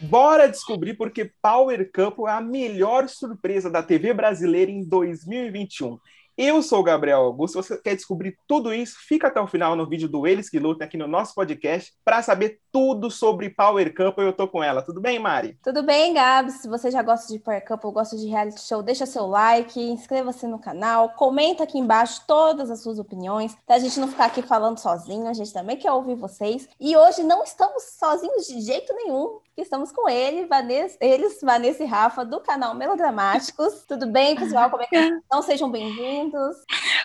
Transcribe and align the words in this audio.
Bora 0.00 0.48
descobrir 0.48 0.94
porque 0.94 1.32
Power 1.42 1.90
Couple 1.92 2.26
é 2.26 2.30
a 2.30 2.40
melhor 2.40 3.08
surpresa 3.08 3.68
da 3.68 3.82
TV 3.82 4.14
brasileira 4.14 4.70
em 4.70 4.84
2021. 4.84 5.98
Eu 6.40 6.62
sou 6.62 6.78
o 6.78 6.84
Gabriel 6.84 7.22
Augusto. 7.22 7.60
Se 7.60 7.68
você 7.68 7.82
quer 7.82 7.96
descobrir 7.96 8.38
tudo 8.46 8.72
isso, 8.72 8.96
fica 9.08 9.26
até 9.26 9.40
o 9.40 9.48
final 9.48 9.74
no 9.74 9.88
vídeo 9.88 10.08
do 10.08 10.24
Eles 10.24 10.48
que 10.48 10.60
Lutam 10.60 10.86
aqui 10.86 10.96
no 10.96 11.08
nosso 11.08 11.34
podcast 11.34 11.92
para 12.04 12.22
saber 12.22 12.60
tudo 12.70 13.10
sobre 13.10 13.50
Power 13.50 13.92
Couple. 13.92 14.24
Eu 14.24 14.32
tô 14.32 14.46
com 14.46 14.62
ela. 14.62 14.80
Tudo 14.80 15.00
bem, 15.00 15.18
Mari? 15.18 15.58
Tudo 15.64 15.82
bem, 15.82 16.14
Gabs. 16.14 16.60
Se 16.60 16.68
você 16.68 16.92
já 16.92 17.02
gosta 17.02 17.32
de 17.32 17.40
Power 17.40 17.66
Couple, 17.66 17.90
gosta 17.90 18.16
de 18.16 18.28
reality 18.28 18.60
show, 18.60 18.84
deixa 18.84 19.04
seu 19.04 19.26
like, 19.26 19.80
inscreva-se 19.80 20.46
no 20.46 20.60
canal, 20.60 21.08
comenta 21.16 21.64
aqui 21.64 21.76
embaixo 21.76 22.22
todas 22.24 22.70
as 22.70 22.84
suas 22.84 23.00
opiniões, 23.00 23.56
para 23.66 23.74
a 23.74 23.80
gente 23.80 23.98
não 23.98 24.06
ficar 24.06 24.26
aqui 24.26 24.40
falando 24.40 24.78
sozinho. 24.78 25.26
A 25.26 25.32
gente 25.32 25.52
também 25.52 25.76
quer 25.76 25.90
ouvir 25.90 26.14
vocês. 26.14 26.68
E 26.78 26.96
hoje 26.96 27.24
não 27.24 27.42
estamos 27.42 27.82
sozinhos 27.98 28.46
de 28.46 28.60
jeito 28.60 28.94
nenhum 28.94 29.40
que 29.56 29.62
estamos 29.62 29.90
com 29.90 30.08
ele, 30.08 30.46
Vanessa, 30.46 30.96
eles, 31.00 31.40
Vanessa 31.42 31.82
e 31.82 31.86
Rafa, 31.86 32.24
do 32.24 32.38
canal 32.38 32.76
Melodramáticos. 32.76 33.84
Tudo 33.88 34.06
bem, 34.06 34.36
pessoal? 34.36 34.70
Como 34.70 34.84
é 34.84 34.86
que 34.86 34.94
estão? 35.18 35.42
Sejam 35.42 35.68
bem-vindos. 35.68 36.27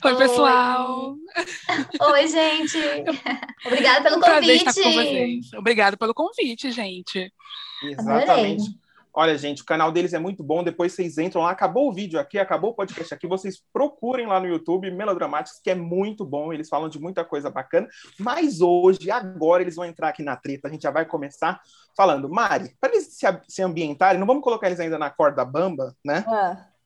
Oi, 0.05 0.15
pessoal. 0.17 1.15
Oi, 2.01 2.27
gente. 2.27 2.77
Obrigada 3.65 4.03
pelo 4.03 4.17
um 4.17 4.21
convite. 4.21 4.67
Estar 4.67 4.73
com 4.73 4.93
vocês. 4.93 5.53
Obrigada 5.53 5.97
pelo 5.97 6.13
convite, 6.13 6.71
gente. 6.71 7.31
Exatamente. 7.83 8.31
Adorei. 8.31 8.57
Olha, 9.15 9.37
gente, 9.37 9.61
o 9.61 9.65
canal 9.65 9.91
deles 9.91 10.13
é 10.13 10.19
muito 10.19 10.43
bom. 10.43 10.63
Depois 10.63 10.91
vocês 10.91 11.19
entram 11.19 11.43
lá. 11.43 11.51
Acabou 11.51 11.87
o 11.87 11.93
vídeo 11.93 12.19
aqui, 12.19 12.39
acabou 12.39 12.71
o 12.71 12.73
podcast 12.73 13.13
aqui. 13.13 13.27
Vocês 13.27 13.61
procurem 13.71 14.25
lá 14.25 14.39
no 14.39 14.47
YouTube 14.47 14.89
Melodramáticos, 14.89 15.61
que 15.61 15.69
é 15.69 15.75
muito 15.75 16.25
bom. 16.25 16.51
Eles 16.51 16.67
falam 16.67 16.89
de 16.89 16.99
muita 16.99 17.23
coisa 17.23 17.49
bacana. 17.49 17.87
Mas 18.19 18.59
hoje, 18.59 19.11
agora, 19.11 19.61
eles 19.61 19.75
vão 19.75 19.85
entrar 19.85 20.09
aqui 20.09 20.23
na 20.23 20.35
treta. 20.35 20.67
A 20.67 20.71
gente 20.71 20.81
já 20.81 20.91
vai 20.91 21.05
começar 21.05 21.61
falando. 21.95 22.27
Mari, 22.27 22.75
para 22.81 22.91
eles 22.91 23.15
se, 23.15 23.25
se 23.47 23.61
ambientarem, 23.61 24.19
não 24.19 24.25
vamos 24.25 24.43
colocar 24.43 24.65
eles 24.65 24.79
ainda 24.79 24.97
na 24.97 25.11
corda 25.11 25.45
bamba, 25.45 25.95
né? 26.03 26.25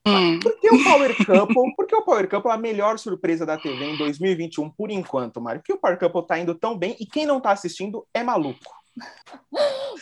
Ah. 0.08 0.38
Por 0.42 0.58
que 0.58 0.68
o 0.68 0.84
Power 0.84 1.16
Couple? 1.16 1.74
Por 1.76 1.86
que 1.86 1.94
o 1.94 2.02
Power 2.02 2.28
Couple 2.28 2.50
é 2.50 2.54
a 2.54 2.58
melhor 2.58 2.98
surpresa 2.98 3.44
da 3.44 3.56
TV 3.56 3.84
em 3.84 3.96
2021, 3.96 4.70
por 4.70 4.90
enquanto, 4.90 5.40
Mari? 5.40 5.58
Por 5.58 5.64
que 5.66 5.72
o 5.72 5.78
Power 5.78 5.98
Couple 5.98 6.26
tá 6.26 6.38
indo 6.38 6.54
tão 6.54 6.76
bem 6.76 6.96
e 6.98 7.06
quem 7.06 7.26
não 7.26 7.40
tá 7.40 7.50
assistindo 7.50 8.06
é 8.14 8.22
maluco? 8.22 8.78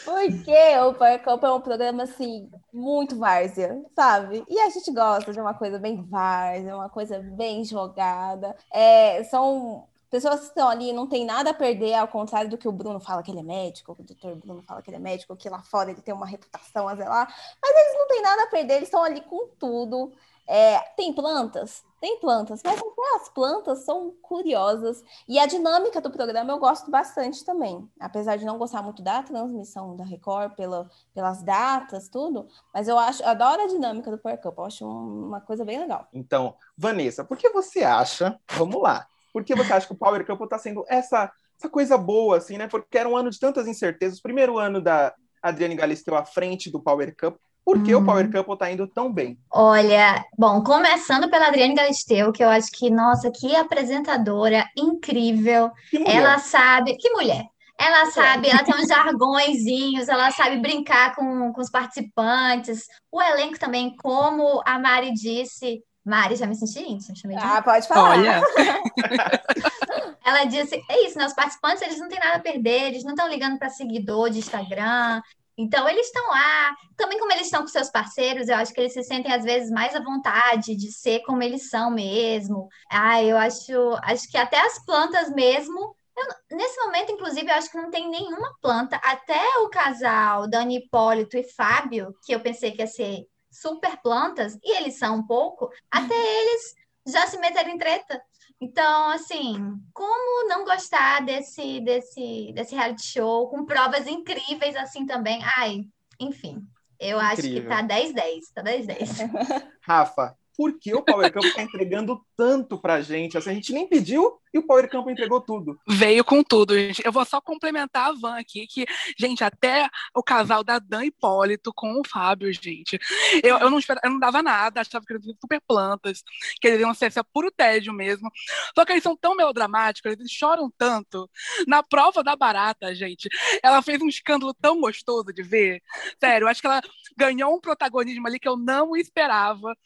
Porque 0.05 0.79
o 0.79 0.95
Power 0.95 1.23
Couple 1.23 1.49
é 1.49 1.53
um 1.53 1.61
programa, 1.61 2.03
assim, 2.05 2.49
muito 2.73 3.19
várzea, 3.19 3.83
sabe? 3.95 4.45
E 4.49 4.59
a 4.61 4.71
gente 4.71 4.91
gosta 4.93 5.33
de 5.33 5.41
uma 5.41 5.55
coisa 5.55 5.79
bem 5.79 6.03
várzea, 6.03 6.77
uma 6.77 6.89
coisa 6.89 7.19
bem 7.19 7.65
jogada. 7.65 8.57
É, 8.73 9.25
são 9.25 9.87
pessoas 10.17 10.41
que 10.41 10.47
estão 10.47 10.67
ali 10.67 10.95
não 10.95 11.07
tem 11.07 11.27
nada 11.27 11.51
a 11.51 11.55
perder, 11.55 11.93
ao 11.93 12.09
contrário 12.09 12.49
do 12.49 12.57
que 12.57 12.67
o 12.67 12.73
Bruno 12.73 12.99
fala 12.99 13.23
que 13.23 13.31
ele 13.31 13.41
é 13.41 13.43
médico, 13.43 13.93
o 13.93 14.03
doutor 14.03 14.35
Bruno 14.35 14.63
fala 14.63 14.81
que 14.81 14.89
ele 14.89 14.97
é 14.97 15.01
médico, 15.01 15.37
que 15.37 15.47
lá 15.47 15.63
fora 15.63 15.91
ele 15.91 16.01
tem 16.01 16.15
uma 16.15 16.25
reputação 16.25 16.89
a 16.89 16.95
zelar, 16.95 17.29
mas 17.63 17.77
eles 17.77 17.99
não 17.99 18.09
têm 18.09 18.23
nada 18.23 18.45
a 18.45 18.47
perder, 18.47 18.77
eles 18.77 18.89
estão 18.89 19.05
ali 19.05 19.21
com 19.21 19.47
tudo. 19.59 20.11
É, 20.49 20.79
tem 20.97 21.13
plantas? 21.13 21.85
Tem 22.01 22.19
plantas, 22.19 22.63
mas 22.65 22.81
as 23.17 23.29
plantas 23.29 23.81
são 23.81 24.15
curiosas. 24.23 25.05
E 25.29 25.39
a 25.39 25.45
dinâmica 25.45 26.01
do 26.01 26.11
programa 26.11 26.53
eu 26.53 26.59
gosto 26.59 26.91
bastante 26.91 27.45
também. 27.45 27.87
Apesar 28.01 28.37
de 28.37 28.45
não 28.45 28.57
gostar 28.57 28.81
muito 28.81 29.03
da 29.03 29.23
transmissão 29.23 29.97
da 29.97 30.05
Record 30.05 30.55
pela, 30.55 30.89
pelas 31.13 31.43
datas, 31.43 32.09
tudo, 32.09 32.47
mas 32.73 32.89
eu 32.89 32.99
acho, 32.99 33.23
adoro 33.25 33.63
a 33.63 33.67
dinâmica 33.67 34.11
do 34.11 34.19
Power 34.19 34.41
Cup, 34.41 34.57
eu 34.57 34.65
acho 34.65 34.87
uma 34.87 35.43
coisa 35.43 35.63
bem 35.65 35.79
legal. 35.79 36.07
Então, 36.11 36.55
Vanessa, 36.75 37.23
por 37.23 37.37
que 37.37 37.51
você 37.51 37.83
acha? 37.83 38.39
Vamos 38.57 38.81
lá. 38.81 39.07
Por 39.37 39.45
que 39.45 39.55
você 39.55 39.71
acha 39.71 39.87
que 39.87 39.93
o 39.93 39.99
Power 39.99 40.25
Cup 40.25 40.41
está 40.41 40.59
sendo 40.59 40.83
essa, 40.89 41.31
essa 41.59 41.69
coisa 41.69 41.99
boa, 41.99 42.39
assim, 42.39 42.57
né? 42.57 42.69
Porque 42.69 42.97
era 42.97 43.07
um 43.07 43.15
ano 43.15 43.29
de 43.29 43.39
tantas 43.39 43.69
incertezas. 43.69 44.19
O 44.19 44.23
primeiro 44.23 44.59
ano 44.59 44.81
da 44.81 45.13
Adriane 45.43 45.75
Galisteu 45.75 46.17
à 46.17 46.25
frente 46.25 46.71
do 46.71 46.81
Power 46.81 47.15
Cup, 47.15 47.37
por 47.63 47.83
que 47.83 47.95
hum. 47.95 47.99
o 47.99 48.05
Power 48.07 48.25
uhum. 48.25 48.33
Couple 48.33 48.57
tá 48.57 48.71
indo 48.71 48.87
tão 48.87 49.13
bem? 49.13 49.39
Olha, 49.53 50.25
bom, 50.39 50.65
começando 50.65 51.29
pela 51.29 51.49
Adriane 51.49 51.75
Galisteu, 51.75 52.33
que 52.33 52.43
eu 52.43 52.49
acho 52.49 52.69
que, 52.73 52.89
nossa, 52.89 53.31
que 53.31 53.55
apresentadora 53.55 54.65
incrível. 54.75 55.71
Ela 56.07 56.39
sabe. 56.39 56.97
Que 56.97 57.11
mulher! 57.11 57.45
Ela 57.79 58.11
sabe, 58.13 58.49
ela 58.49 58.65
tem 58.65 58.75
uns 58.75 58.89
jargõezinhos, 58.89 60.09
ela 60.09 60.31
sabe 60.31 60.63
brincar 60.63 61.15
com, 61.15 61.53
com 61.53 61.61
os 61.61 61.69
participantes. 61.69 62.87
O 63.13 63.21
elenco 63.21 63.59
também, 63.59 63.95
como 63.97 64.63
a 64.65 64.79
Mari 64.79 65.13
disse. 65.13 65.83
Mari, 66.07 66.37
já 66.37 66.47
me 66.47 66.55
senti 66.55 66.81
íntima, 66.81 67.17
chamei 67.17 67.37
de... 67.37 67.43
Ah, 67.45 67.61
pode 67.61 67.89
falar. 67.89 68.11
Olha. 68.11 68.41
ela 70.25 70.45
disse, 70.45 70.81
é 70.89 71.05
isso, 71.05 71.19
né? 71.19 71.27
Os 71.27 71.35
participantes, 71.35 71.83
eles 71.83 71.99
não 71.99 72.09
têm 72.09 72.21
nada 72.21 72.37
a 72.37 72.41
perder, 72.41 72.85
eles 72.85 73.03
não 73.03 73.13
estão 73.13 73.29
ligando 73.29 73.59
para 73.59 73.69
seguidor 73.69 74.31
de 74.31 74.39
Instagram, 74.39 75.21
então, 75.59 75.89
eles 75.89 76.07
estão 76.07 76.29
lá, 76.29 76.77
também 76.97 77.19
como 77.19 77.33
eles 77.33 77.47
estão 77.47 77.63
com 77.63 77.69
seus 77.69 77.89
parceiros, 77.89 78.47
eu 78.49 78.57
acho 78.57 78.75
que 78.75 78.81
eles 78.81 78.93
se 78.93 79.03
sentem, 79.03 79.33
às 79.33 79.43
vezes, 79.43 79.71
mais 79.71 79.95
à 79.97 80.01
vontade 80.01 80.77
de 80.77 80.93
ser 80.93 81.21
como 81.21 81.43
eles 81.43 81.71
são 81.71 81.91
mesmo. 81.91 82.69
Ah, 82.91 83.23
eu 83.23 83.39
acho, 83.39 83.73
acho 84.03 84.31
que 84.31 84.37
até 84.37 84.61
as 84.61 84.85
plantas 84.85 85.31
mesmo. 85.31 85.97
Eu, 86.17 86.57
nesse 86.57 86.79
momento, 86.85 87.13
inclusive, 87.13 87.51
eu 87.51 87.55
acho 87.55 87.71
que 87.71 87.79
não 87.79 87.91
tem 87.91 88.09
nenhuma 88.11 88.55
planta. 88.61 88.97
Até 89.03 89.41
o 89.61 89.71
casal 89.71 90.49
Dani 90.49 90.77
Hipólito 90.79 91.39
e 91.39 91.43
Fábio, 91.43 92.15
que 92.25 92.35
eu 92.35 92.41
pensei 92.41 92.73
que 92.73 92.83
ia 92.83 92.87
ser 92.87 93.27
super 93.61 93.97
plantas, 94.03 94.57
e 94.63 94.77
eles 94.77 94.99
são 94.99 95.17
um 95.17 95.27
pouco, 95.27 95.71
até 95.91 96.15
eles 96.15 96.75
já 97.07 97.27
se 97.27 97.39
meteram 97.39 97.71
em 97.71 97.79
treta. 97.79 98.21
Então, 98.61 99.11
assim, 99.11 99.55
como 99.93 100.49
não 100.49 100.65
gostar 100.65 101.25
desse, 101.25 101.81
desse, 101.81 102.53
desse 102.55 102.75
reality 102.75 103.05
show 103.05 103.49
com 103.49 103.67
provas 103.67 104.07
incríveis 104.07 104.75
assim 104.77 105.05
também? 105.05 105.41
Ai, 105.57 105.83
enfim, 106.19 106.67
eu 106.99 107.21
Incrível. 107.21 107.21
acho 107.21 107.51
que 107.51 107.63
tá 107.63 107.83
10-10, 107.83 108.41
tá 108.55 108.63
10-10. 108.63 109.31
Rafa, 109.83 110.37
por 110.57 110.79
que 110.79 110.95
o 110.95 111.03
Power 111.03 111.31
Camp 111.31 111.45
está 111.45 111.63
entregando 111.63 112.21
tanto 112.37 112.79
pra 112.79 113.03
gente? 113.03 113.37
Assim, 113.37 113.51
a 113.51 113.55
gente 113.55 113.73
nem 113.73 113.87
pediu 113.87 114.41
e 114.53 114.59
o 114.59 114.67
Power 114.67 114.89
Camp 114.89 115.07
entregou 115.09 115.41
tudo. 115.41 115.79
Veio 115.87 116.25
com 116.25 116.43
tudo, 116.43 116.75
gente. 116.75 117.03
Eu 117.05 117.13
vou 117.13 117.25
só 117.27 117.41
complementar 117.41 118.09
a 118.09 118.13
Van 118.13 118.39
aqui, 118.39 118.67
que, 118.67 118.87
gente, 119.19 119.45
até 119.45 119.89
o 120.15 120.23
casal 120.23 120.65
da 120.65 120.79
Dan 120.79 121.05
Hipólito 121.05 121.73
com 121.75 122.01
o 122.01 122.09
Fábio, 122.09 122.51
gente. 122.53 122.99
Eu, 123.43 123.59
eu, 123.59 123.71
não, 123.71 123.79
eu 123.79 124.11
não 124.11 124.19
dava 124.19 124.43
nada, 124.43 124.81
achava 124.81 125.05
que 125.05 125.13
eles 125.13 125.27
iam 125.27 125.37
super 125.39 125.61
plantas, 125.67 126.23
que 126.59 126.69
eles 126.69 126.81
iam 126.81 126.95
ser, 126.95 127.13
ser 127.13 127.23
puro 127.33 127.51
tédio 127.51 127.93
mesmo. 127.93 128.31
Só 128.75 128.85
que 128.85 128.93
eles 128.93 129.03
são 129.03 129.17
tão 129.17 129.37
melodramáticos, 129.37 130.13
eles 130.13 130.31
choram 130.31 130.73
tanto. 130.79 131.29
Na 131.67 131.83
prova 131.83 132.25
da 132.25 132.35
barata, 132.35 132.95
gente, 132.95 133.29
ela 133.63 133.83
fez 133.83 134.01
um 134.01 134.09
escândalo 134.09 134.55
tão 134.55 134.81
gostoso 134.81 135.33
de 135.35 135.43
ver. 135.43 135.83
Sério, 136.19 136.47
eu 136.47 136.49
acho 136.49 136.63
que 136.63 136.67
ela 136.67 136.81
ganhou 137.17 137.55
um 137.55 137.61
protagonismo 137.61 138.27
ali 138.27 138.39
que 138.39 138.49
eu 138.49 138.57
não 138.57 138.97
esperava. 138.97 139.77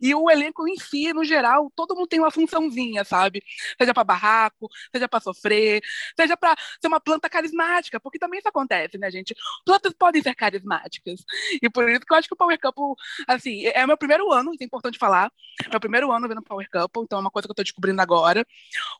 E 0.00 0.14
o 0.14 0.30
elenco 0.30 0.66
em 0.66 0.76
si, 0.76 1.12
no 1.12 1.24
geral, 1.24 1.70
todo 1.74 1.94
mundo 1.94 2.08
tem 2.08 2.18
uma 2.18 2.30
funçãozinha, 2.30 3.04
sabe? 3.04 3.42
Seja 3.80 3.94
para 3.94 4.04
barraco, 4.04 4.68
seja 4.92 5.08
para 5.08 5.20
sofrer, 5.20 5.82
seja 6.18 6.36
para 6.36 6.56
ser 6.80 6.88
uma 6.88 7.00
planta 7.00 7.28
carismática, 7.28 8.00
porque 8.00 8.18
também 8.18 8.38
isso 8.38 8.48
acontece, 8.48 8.98
né, 8.98 9.10
gente? 9.10 9.34
Plantas 9.64 9.92
podem 9.92 10.22
ser 10.22 10.34
carismáticas. 10.34 11.24
E 11.62 11.70
por 11.70 11.88
isso 11.88 12.00
que 12.00 12.12
eu 12.12 12.16
acho 12.18 12.28
que 12.28 12.34
o 12.34 12.36
Power 12.36 12.58
Couple, 12.60 12.94
assim, 13.28 13.64
é 13.66 13.84
o 13.84 13.88
meu 13.88 13.96
primeiro 13.96 14.30
ano, 14.32 14.52
isso 14.52 14.62
é 14.62 14.66
importante 14.66 14.98
falar. 14.98 15.30
É 15.64 15.68
meu 15.68 15.80
primeiro 15.80 16.10
ano 16.10 16.28
vendo 16.28 16.42
Power 16.42 16.68
Couple, 16.70 17.02
então 17.04 17.18
é 17.18 17.20
uma 17.20 17.30
coisa 17.30 17.46
que 17.46 17.52
eu 17.52 17.56
tô 17.56 17.62
descobrindo 17.62 18.00
agora. 18.02 18.46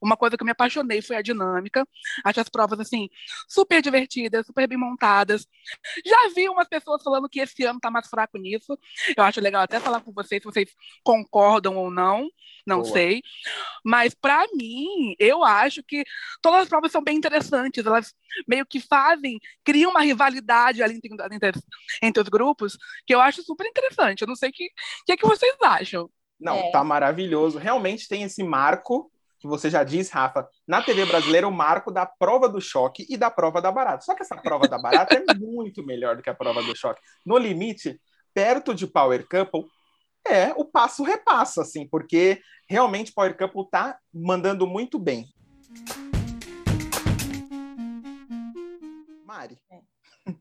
Uma 0.00 0.16
coisa 0.16 0.36
que 0.36 0.42
eu 0.42 0.46
me 0.46 0.52
apaixonei 0.52 1.02
foi 1.02 1.16
a 1.16 1.22
dinâmica. 1.22 1.86
Acho 2.24 2.40
as 2.40 2.48
provas, 2.48 2.78
assim, 2.80 3.08
super 3.48 3.82
divertidas, 3.82 4.46
super 4.46 4.68
bem 4.68 4.78
montadas. 4.78 5.46
Já 6.04 6.28
vi 6.34 6.48
umas 6.48 6.68
pessoas 6.68 7.02
falando 7.02 7.28
que 7.28 7.40
esse 7.40 7.64
ano 7.64 7.71
tá 7.80 7.90
mais 7.90 8.08
fraco 8.08 8.38
nisso. 8.38 8.78
Eu 9.16 9.24
acho 9.24 9.40
legal 9.40 9.62
até 9.62 9.80
falar 9.80 10.00
com 10.00 10.12
vocês 10.12 10.42
se 10.42 10.46
vocês 10.46 10.70
concordam 11.02 11.76
ou 11.76 11.90
não, 11.90 12.28
não 12.66 12.82
Boa. 12.82 12.92
sei. 12.92 13.22
Mas 13.84 14.14
para 14.14 14.46
mim, 14.54 15.14
eu 15.18 15.44
acho 15.44 15.82
que 15.82 16.04
todas 16.40 16.62
as 16.62 16.68
provas 16.68 16.92
são 16.92 17.02
bem 17.02 17.16
interessantes. 17.16 17.84
Elas 17.84 18.14
meio 18.46 18.64
que 18.66 18.80
fazem, 18.80 19.38
criam 19.64 19.90
uma 19.90 20.02
rivalidade 20.02 20.82
ali 20.82 20.96
entre, 20.96 21.10
entre, 21.34 21.60
entre 22.02 22.22
os 22.22 22.28
grupos 22.28 22.76
que 23.06 23.14
eu 23.14 23.20
acho 23.20 23.42
super 23.42 23.66
interessante. 23.66 24.22
Eu 24.22 24.28
não 24.28 24.36
sei 24.36 24.50
o 24.50 24.52
que, 24.52 24.68
que, 25.06 25.12
é 25.12 25.16
que 25.16 25.26
vocês 25.26 25.56
acham. 25.62 26.10
Não, 26.38 26.56
é. 26.56 26.70
tá 26.70 26.82
maravilhoso. 26.82 27.58
Realmente 27.58 28.08
tem 28.08 28.24
esse 28.24 28.42
marco 28.42 29.10
que 29.42 29.48
você 29.48 29.68
já 29.68 29.82
disse, 29.82 30.12
Rafa, 30.12 30.48
na 30.66 30.80
TV 30.80 31.04
brasileira, 31.04 31.48
o 31.48 31.52
marco 31.52 31.90
da 31.90 32.06
prova 32.06 32.48
do 32.48 32.60
choque 32.60 33.04
e 33.10 33.16
da 33.16 33.28
prova 33.28 33.60
da 33.60 33.72
barata. 33.72 34.04
Só 34.04 34.14
que 34.14 34.22
essa 34.22 34.36
prova 34.36 34.68
da 34.68 34.80
barata 34.80 35.16
é 35.16 35.24
muito 35.34 35.84
melhor 35.84 36.16
do 36.16 36.22
que 36.22 36.30
a 36.30 36.34
prova 36.34 36.62
do 36.62 36.76
choque. 36.76 37.00
No 37.26 37.36
limite, 37.36 38.00
perto 38.32 38.72
de 38.72 38.86
Power 38.86 39.26
Couple, 39.28 39.64
é 40.24 40.52
o 40.52 40.64
passo 40.64 41.02
repassa, 41.02 41.62
assim, 41.62 41.88
porque 41.88 42.40
realmente 42.70 43.12
Power 43.12 43.36
Couple 43.36 43.68
tá 43.68 43.98
mandando 44.14 44.64
muito 44.64 44.96
bem. 44.96 45.26
Mari, 49.26 49.58
é. 49.72 49.80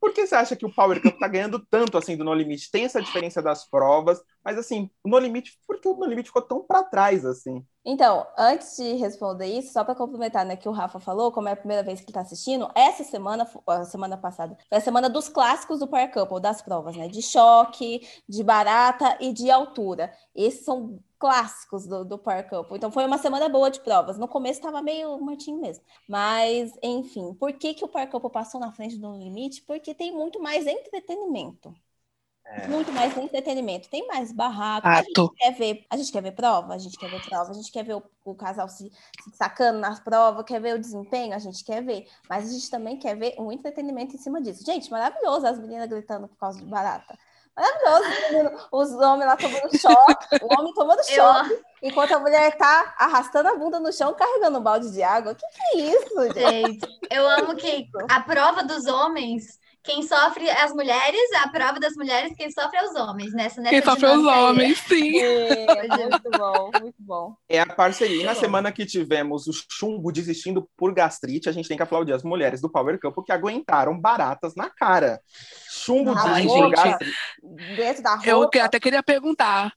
por 0.00 0.12
que 0.12 0.26
você 0.26 0.34
acha 0.34 0.56
que 0.56 0.66
o 0.66 0.74
Power 0.74 1.00
Couple 1.00 1.20
tá 1.20 1.28
ganhando 1.28 1.64
tanto 1.70 1.96
assim 1.96 2.16
do 2.16 2.24
No 2.24 2.34
Limite? 2.34 2.72
Tem 2.72 2.86
essa 2.86 3.00
diferença 3.00 3.40
das 3.40 3.70
provas, 3.70 4.20
Mas 4.44 4.58
assim, 4.58 4.90
No 5.04 5.18
Limite, 5.18 5.58
por 5.66 5.80
que 5.80 5.88
o 5.88 5.94
No 5.96 6.06
Limite 6.06 6.28
ficou 6.28 6.42
tão 6.42 6.62
para 6.62 6.82
trás 6.84 7.24
assim? 7.24 7.64
Então, 7.84 8.24
antes 8.38 8.76
de 8.76 8.92
responder 8.94 9.46
isso, 9.46 9.72
só 9.72 9.82
para 9.82 9.96
complementar, 9.96 10.46
né, 10.46 10.54
que 10.56 10.68
o 10.68 10.72
Rafa 10.72 11.00
falou, 11.00 11.32
como 11.32 11.48
é 11.48 11.52
a 11.52 11.56
primeira 11.56 11.82
vez 11.82 11.98
que 11.98 12.04
ele 12.04 12.10
está 12.10 12.20
assistindo, 12.20 12.70
essa 12.76 13.02
semana, 13.02 13.44
a 13.66 13.84
semana 13.84 14.16
passada, 14.16 14.56
foi 14.68 14.78
a 14.78 14.80
semana 14.80 15.10
dos 15.10 15.28
clássicos 15.28 15.80
do 15.80 15.88
Power 15.88 16.12
Couple, 16.12 16.40
das 16.40 16.62
provas, 16.62 16.96
né, 16.96 17.08
de 17.08 17.20
choque, 17.20 18.06
de 18.28 18.44
barata 18.44 19.18
e 19.20 19.32
de 19.32 19.50
altura. 19.50 20.12
Esses 20.32 20.64
são 20.64 21.00
clássicos 21.18 21.84
do, 21.86 22.04
do 22.04 22.18
Power 22.18 22.48
Couple. 22.48 22.76
Então, 22.76 22.92
foi 22.92 23.04
uma 23.04 23.18
semana 23.18 23.48
boa 23.48 23.68
de 23.70 23.80
provas. 23.80 24.16
No 24.16 24.28
começo 24.28 24.60
estava 24.60 24.80
meio 24.80 25.18
mortinho 25.18 25.60
mesmo. 25.60 25.84
Mas, 26.08 26.72
enfim, 26.82 27.34
por 27.34 27.52
que, 27.52 27.74
que 27.74 27.84
o 27.84 27.88
Power 27.88 28.08
Couple 28.08 28.30
passou 28.30 28.60
na 28.60 28.70
frente 28.72 28.96
do 28.96 29.12
Limite? 29.12 29.62
Porque 29.62 29.92
tem 29.94 30.12
muito 30.12 30.40
mais 30.40 30.66
entretenimento. 30.66 31.74
É. 32.44 32.66
Muito 32.68 32.92
mais 32.92 33.16
entretenimento. 33.16 33.88
Tem 33.88 34.06
mais 34.06 34.32
barraco. 34.32 34.86
A 34.86 35.02
gente, 35.02 35.34
quer 35.36 35.52
ver, 35.52 35.86
a 35.88 35.96
gente 35.96 36.12
quer 36.12 36.22
ver 36.22 36.32
prova, 36.32 36.74
a 36.74 36.78
gente 36.78 36.98
quer 36.98 37.08
ver 37.08 37.22
prova, 37.24 37.50
a 37.50 37.54
gente 37.54 37.72
quer 37.72 37.84
ver 37.84 37.94
o, 37.94 38.02
o 38.24 38.34
casal 38.34 38.68
se, 38.68 38.90
se, 39.22 39.36
sacando 39.36 39.78
nas 39.78 40.00
provas, 40.00 40.44
quer 40.44 40.60
ver 40.60 40.74
o 40.74 40.78
desempenho, 40.78 41.34
a 41.34 41.38
gente 41.38 41.64
quer 41.64 41.82
ver. 41.82 42.06
Mas 42.28 42.48
a 42.48 42.52
gente 42.52 42.70
também 42.70 42.98
quer 42.98 43.16
ver 43.16 43.34
um 43.38 43.50
entretenimento 43.50 44.16
em 44.16 44.18
cima 44.18 44.40
disso. 44.40 44.64
Gente, 44.64 44.90
maravilhoso 44.90 45.46
as 45.46 45.58
meninas 45.58 45.88
gritando 45.88 46.28
por 46.28 46.36
causa 46.36 46.58
de 46.58 46.66
barata. 46.66 47.16
Maravilhoso, 47.54 48.68
os 48.72 48.92
homens 48.92 49.26
lá 49.26 49.36
tomando 49.36 49.78
choque, 49.78 50.38
o 50.42 50.58
homem 50.58 50.72
tomando 50.72 51.04
choque, 51.04 51.52
eu... 51.52 51.62
enquanto 51.82 52.12
a 52.12 52.18
mulher 52.18 52.56
tá 52.56 52.94
arrastando 52.98 53.50
a 53.50 53.56
bunda 53.56 53.78
no 53.78 53.92
chão, 53.92 54.14
carregando 54.14 54.58
um 54.58 54.62
balde 54.62 54.90
de 54.90 55.02
água. 55.02 55.32
O 55.32 55.34
que, 55.34 55.46
que 55.46 55.78
é 55.78 55.80
isso, 55.80 56.32
gente? 56.32 56.80
gente? 56.80 56.98
Eu 57.10 57.28
amo 57.28 57.54
que 57.54 57.90
a 58.08 58.20
prova 58.20 58.64
dos 58.64 58.86
homens 58.86 59.60
quem 59.84 60.02
sofre 60.02 60.46
é 60.46 60.62
as 60.62 60.72
mulheres, 60.72 61.20
a 61.42 61.48
prova 61.48 61.80
das 61.80 61.94
mulheres, 61.94 62.32
quem 62.36 62.50
sofre 62.50 62.78
é 62.78 62.84
os 62.84 62.94
homens, 62.94 63.32
nessa, 63.32 63.60
nessa 63.60 63.70
Quem 63.70 63.82
sofre 63.82 64.06
é 64.06 64.16
os 64.16 64.24
homens, 64.24 64.78
sim. 64.78 65.18
É, 65.18 65.88
muito 65.88 66.30
bom, 66.38 66.70
muito 66.80 66.96
bom. 67.00 67.34
É 67.48 67.60
a 67.60 67.66
parceria. 67.66 68.22
E 68.22 68.24
na 68.24 68.34
semana 68.34 68.70
que 68.70 68.86
tivemos 68.86 69.48
o 69.48 69.52
chumbo 69.52 70.12
desistindo 70.12 70.68
por 70.76 70.94
gastrite, 70.94 71.48
a 71.48 71.52
gente 71.52 71.68
tem 71.68 71.76
que 71.76 71.82
aplaudir 71.82 72.12
as 72.12 72.22
mulheres 72.22 72.60
do 72.60 72.70
Power 72.70 72.98
Cup 73.00 73.24
que 73.26 73.32
aguentaram 73.32 73.98
baratas 73.98 74.54
na 74.54 74.70
cara. 74.70 75.20
Chumbo 75.68 76.14
desistindo 76.14 76.52
por 76.52 76.70
gastrite. 76.70 77.16
Dentro 77.76 78.02
da 78.02 78.14
roupa. 78.14 78.56
Eu 78.56 78.64
até 78.64 78.78
queria 78.78 79.02
perguntar 79.02 79.72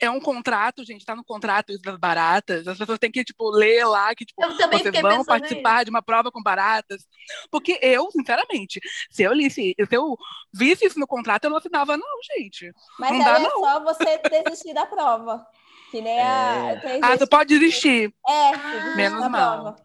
é 0.00 0.10
um 0.10 0.18
contrato, 0.18 0.84
gente, 0.84 1.04
tá 1.04 1.14
no 1.14 1.22
contrato 1.22 1.70
isso 1.70 1.82
das 1.82 1.96
baratas. 1.98 2.66
As 2.66 2.78
pessoas 2.78 2.98
têm 2.98 3.10
que, 3.10 3.22
tipo, 3.22 3.50
ler 3.50 3.84
lá 3.84 4.14
que, 4.14 4.24
tipo, 4.24 4.40
vocês 4.40 5.00
vão 5.02 5.24
participar 5.24 5.84
de 5.84 5.90
uma 5.90 6.02
prova 6.02 6.32
com 6.32 6.42
baratas. 6.42 7.06
Porque 7.50 7.78
eu, 7.82 8.10
sinceramente, 8.10 8.80
se 9.10 9.22
eu 9.22 9.32
lisse, 9.32 9.74
se 9.78 9.94
eu 9.94 10.16
visse 10.52 10.86
isso 10.86 10.98
no 10.98 11.06
contrato, 11.06 11.44
eu 11.44 11.50
não 11.50 11.58
assinava, 11.58 11.96
não, 11.96 12.18
gente. 12.34 12.72
Mas 12.98 13.12
não 13.12 13.18
dá, 13.18 13.36
é 13.36 13.42
não. 13.42 13.60
só 13.60 13.80
você 13.84 14.18
desistir 14.42 14.72
da 14.72 14.86
prova. 14.86 15.46
Que 15.90 16.00
nem 16.00 16.20
a. 16.20 16.80
É. 16.82 17.00
Ah, 17.02 17.18
tu 17.18 17.28
pode 17.28 17.58
desistir. 17.58 18.14
É, 18.26 18.94
menos 18.96 19.28
mal. 19.28 19.76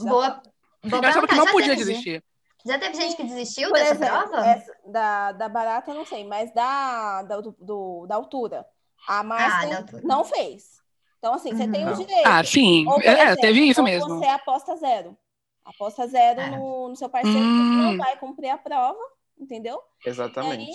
Boa. 0.00 0.42
Eu 0.82 0.98
achava 1.04 1.28
que 1.28 1.34
não 1.34 1.46
podia 1.46 1.76
desistir. 1.76 2.24
Já 2.64 2.78
teve 2.78 2.94
gente 2.94 3.16
que 3.16 3.24
desistiu 3.24 3.68
Por 3.68 3.78
dessa 3.78 3.94
exemplo, 3.94 4.28
prova? 4.28 4.46
Essa, 4.46 4.72
da, 4.86 5.32
da 5.32 5.48
barata, 5.48 5.90
eu 5.90 5.94
não 5.94 6.04
sei, 6.04 6.26
mas 6.26 6.52
da, 6.52 7.22
da, 7.22 7.40
do, 7.40 8.06
da 8.06 8.16
altura. 8.16 8.66
A 9.08 9.22
Márcia 9.22 9.86
ah, 9.88 10.00
não 10.02 10.24
fez. 10.24 10.80
Então, 11.18 11.34
assim, 11.34 11.54
você 11.54 11.68
tem 11.68 11.86
o 11.86 11.94
direito. 11.94 12.26
Ah, 12.26 12.42
sim. 12.42 12.86
Ou, 12.86 13.00
é, 13.00 13.12
exemplo, 13.12 13.36
teve 13.40 13.60
isso 13.60 13.82
mesmo. 13.82 14.18
Você 14.18 14.26
aposta 14.26 14.76
zero. 14.76 15.16
Aposta 15.64 16.06
zero 16.06 16.40
é. 16.40 16.50
no, 16.50 16.88
no, 16.88 16.96
seu 16.96 17.08
parceiro 17.08 17.38
hum. 17.38 17.42
que 17.42 17.76
não 17.76 17.96
vai 17.98 18.16
cumprir 18.16 18.48
a 18.48 18.58
prova, 18.58 18.98
entendeu? 19.38 19.80
Exatamente. 20.04 20.72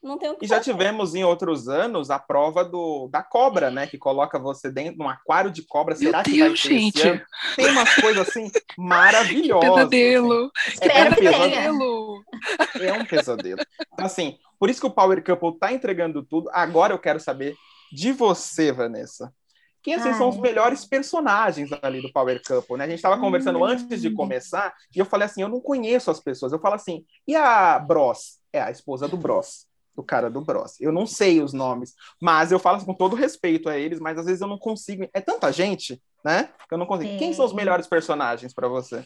Não 0.00 0.16
tem 0.16 0.30
o 0.30 0.36
que 0.36 0.44
e 0.44 0.48
já 0.48 0.60
tivemos 0.60 1.14
em 1.16 1.24
outros 1.24 1.68
anos 1.68 2.08
a 2.08 2.20
prova 2.20 2.64
do, 2.64 3.08
da 3.08 3.20
cobra, 3.20 3.68
né? 3.68 3.86
Que 3.86 3.98
coloca 3.98 4.38
você 4.38 4.70
dentro 4.70 4.96
de 4.96 5.02
um 5.02 5.08
aquário 5.08 5.50
de 5.50 5.62
cobra. 5.62 5.96
Será 5.96 6.18
Meu 6.18 6.24
que 6.24 6.30
Deus, 6.30 6.40
vai 6.40 6.50
ter 6.50 6.56
gente. 6.56 7.26
Tem 7.56 7.70
umas 7.70 7.92
coisas 7.96 8.28
assim 8.28 8.48
maravilhosas. 8.76 9.70
Pesadelo. 9.70 10.52
Assim. 10.54 10.78
É, 10.82 11.00
é, 11.00 11.14
pesadelo. 11.14 11.97
É 12.80 12.92
um 12.92 13.04
pesadelo. 13.04 13.60
Então, 13.92 14.06
assim, 14.06 14.38
por 14.58 14.70
isso 14.70 14.80
que 14.80 14.86
o 14.86 14.90
Power 14.90 15.22
Couple 15.24 15.50
está 15.50 15.72
entregando 15.72 16.22
tudo. 16.22 16.48
Agora 16.52 16.92
eu 16.92 16.98
quero 16.98 17.20
saber 17.20 17.54
de 17.92 18.12
você, 18.12 18.72
Vanessa. 18.72 19.32
Quem 19.82 19.94
assim, 19.94 20.12
são 20.14 20.28
os 20.28 20.36
melhores 20.36 20.84
personagens 20.84 21.70
ali 21.82 22.02
do 22.02 22.12
Power 22.12 22.42
Couple, 22.46 22.76
né? 22.76 22.84
A 22.84 22.88
gente 22.88 22.98
estava 22.98 23.18
conversando 23.18 23.60
hum. 23.60 23.64
antes 23.64 24.02
de 24.02 24.10
começar 24.10 24.74
e 24.94 24.98
eu 24.98 25.06
falei 25.06 25.26
assim, 25.26 25.40
eu 25.40 25.48
não 25.48 25.60
conheço 25.60 26.10
as 26.10 26.20
pessoas. 26.20 26.52
Eu 26.52 26.58
falo 26.58 26.74
assim, 26.74 27.04
e 27.26 27.34
a 27.34 27.78
Bros? 27.78 28.38
É 28.52 28.60
a 28.60 28.70
esposa 28.70 29.06
do 29.06 29.16
Bros, 29.16 29.66
do 29.94 30.02
cara 30.02 30.28
do 30.28 30.40
Bros. 30.40 30.80
Eu 30.80 30.92
não 30.92 31.06
sei 31.06 31.40
os 31.40 31.52
nomes, 31.52 31.94
mas 32.20 32.50
eu 32.50 32.58
falo 32.58 32.76
assim, 32.76 32.86
com 32.86 32.94
todo 32.94 33.16
respeito 33.16 33.68
a 33.68 33.78
eles, 33.78 34.00
mas 34.00 34.18
às 34.18 34.26
vezes 34.26 34.40
eu 34.40 34.48
não 34.48 34.58
consigo. 34.58 35.08
É 35.14 35.20
tanta 35.20 35.52
gente, 35.52 36.02
né? 36.24 36.50
Que 36.68 36.74
eu 36.74 36.78
não 36.78 36.86
consigo. 36.86 37.16
Quem 37.18 37.32
são 37.32 37.44
os 37.44 37.54
melhores 37.54 37.86
personagens 37.86 38.52
para 38.52 38.68
você? 38.68 39.04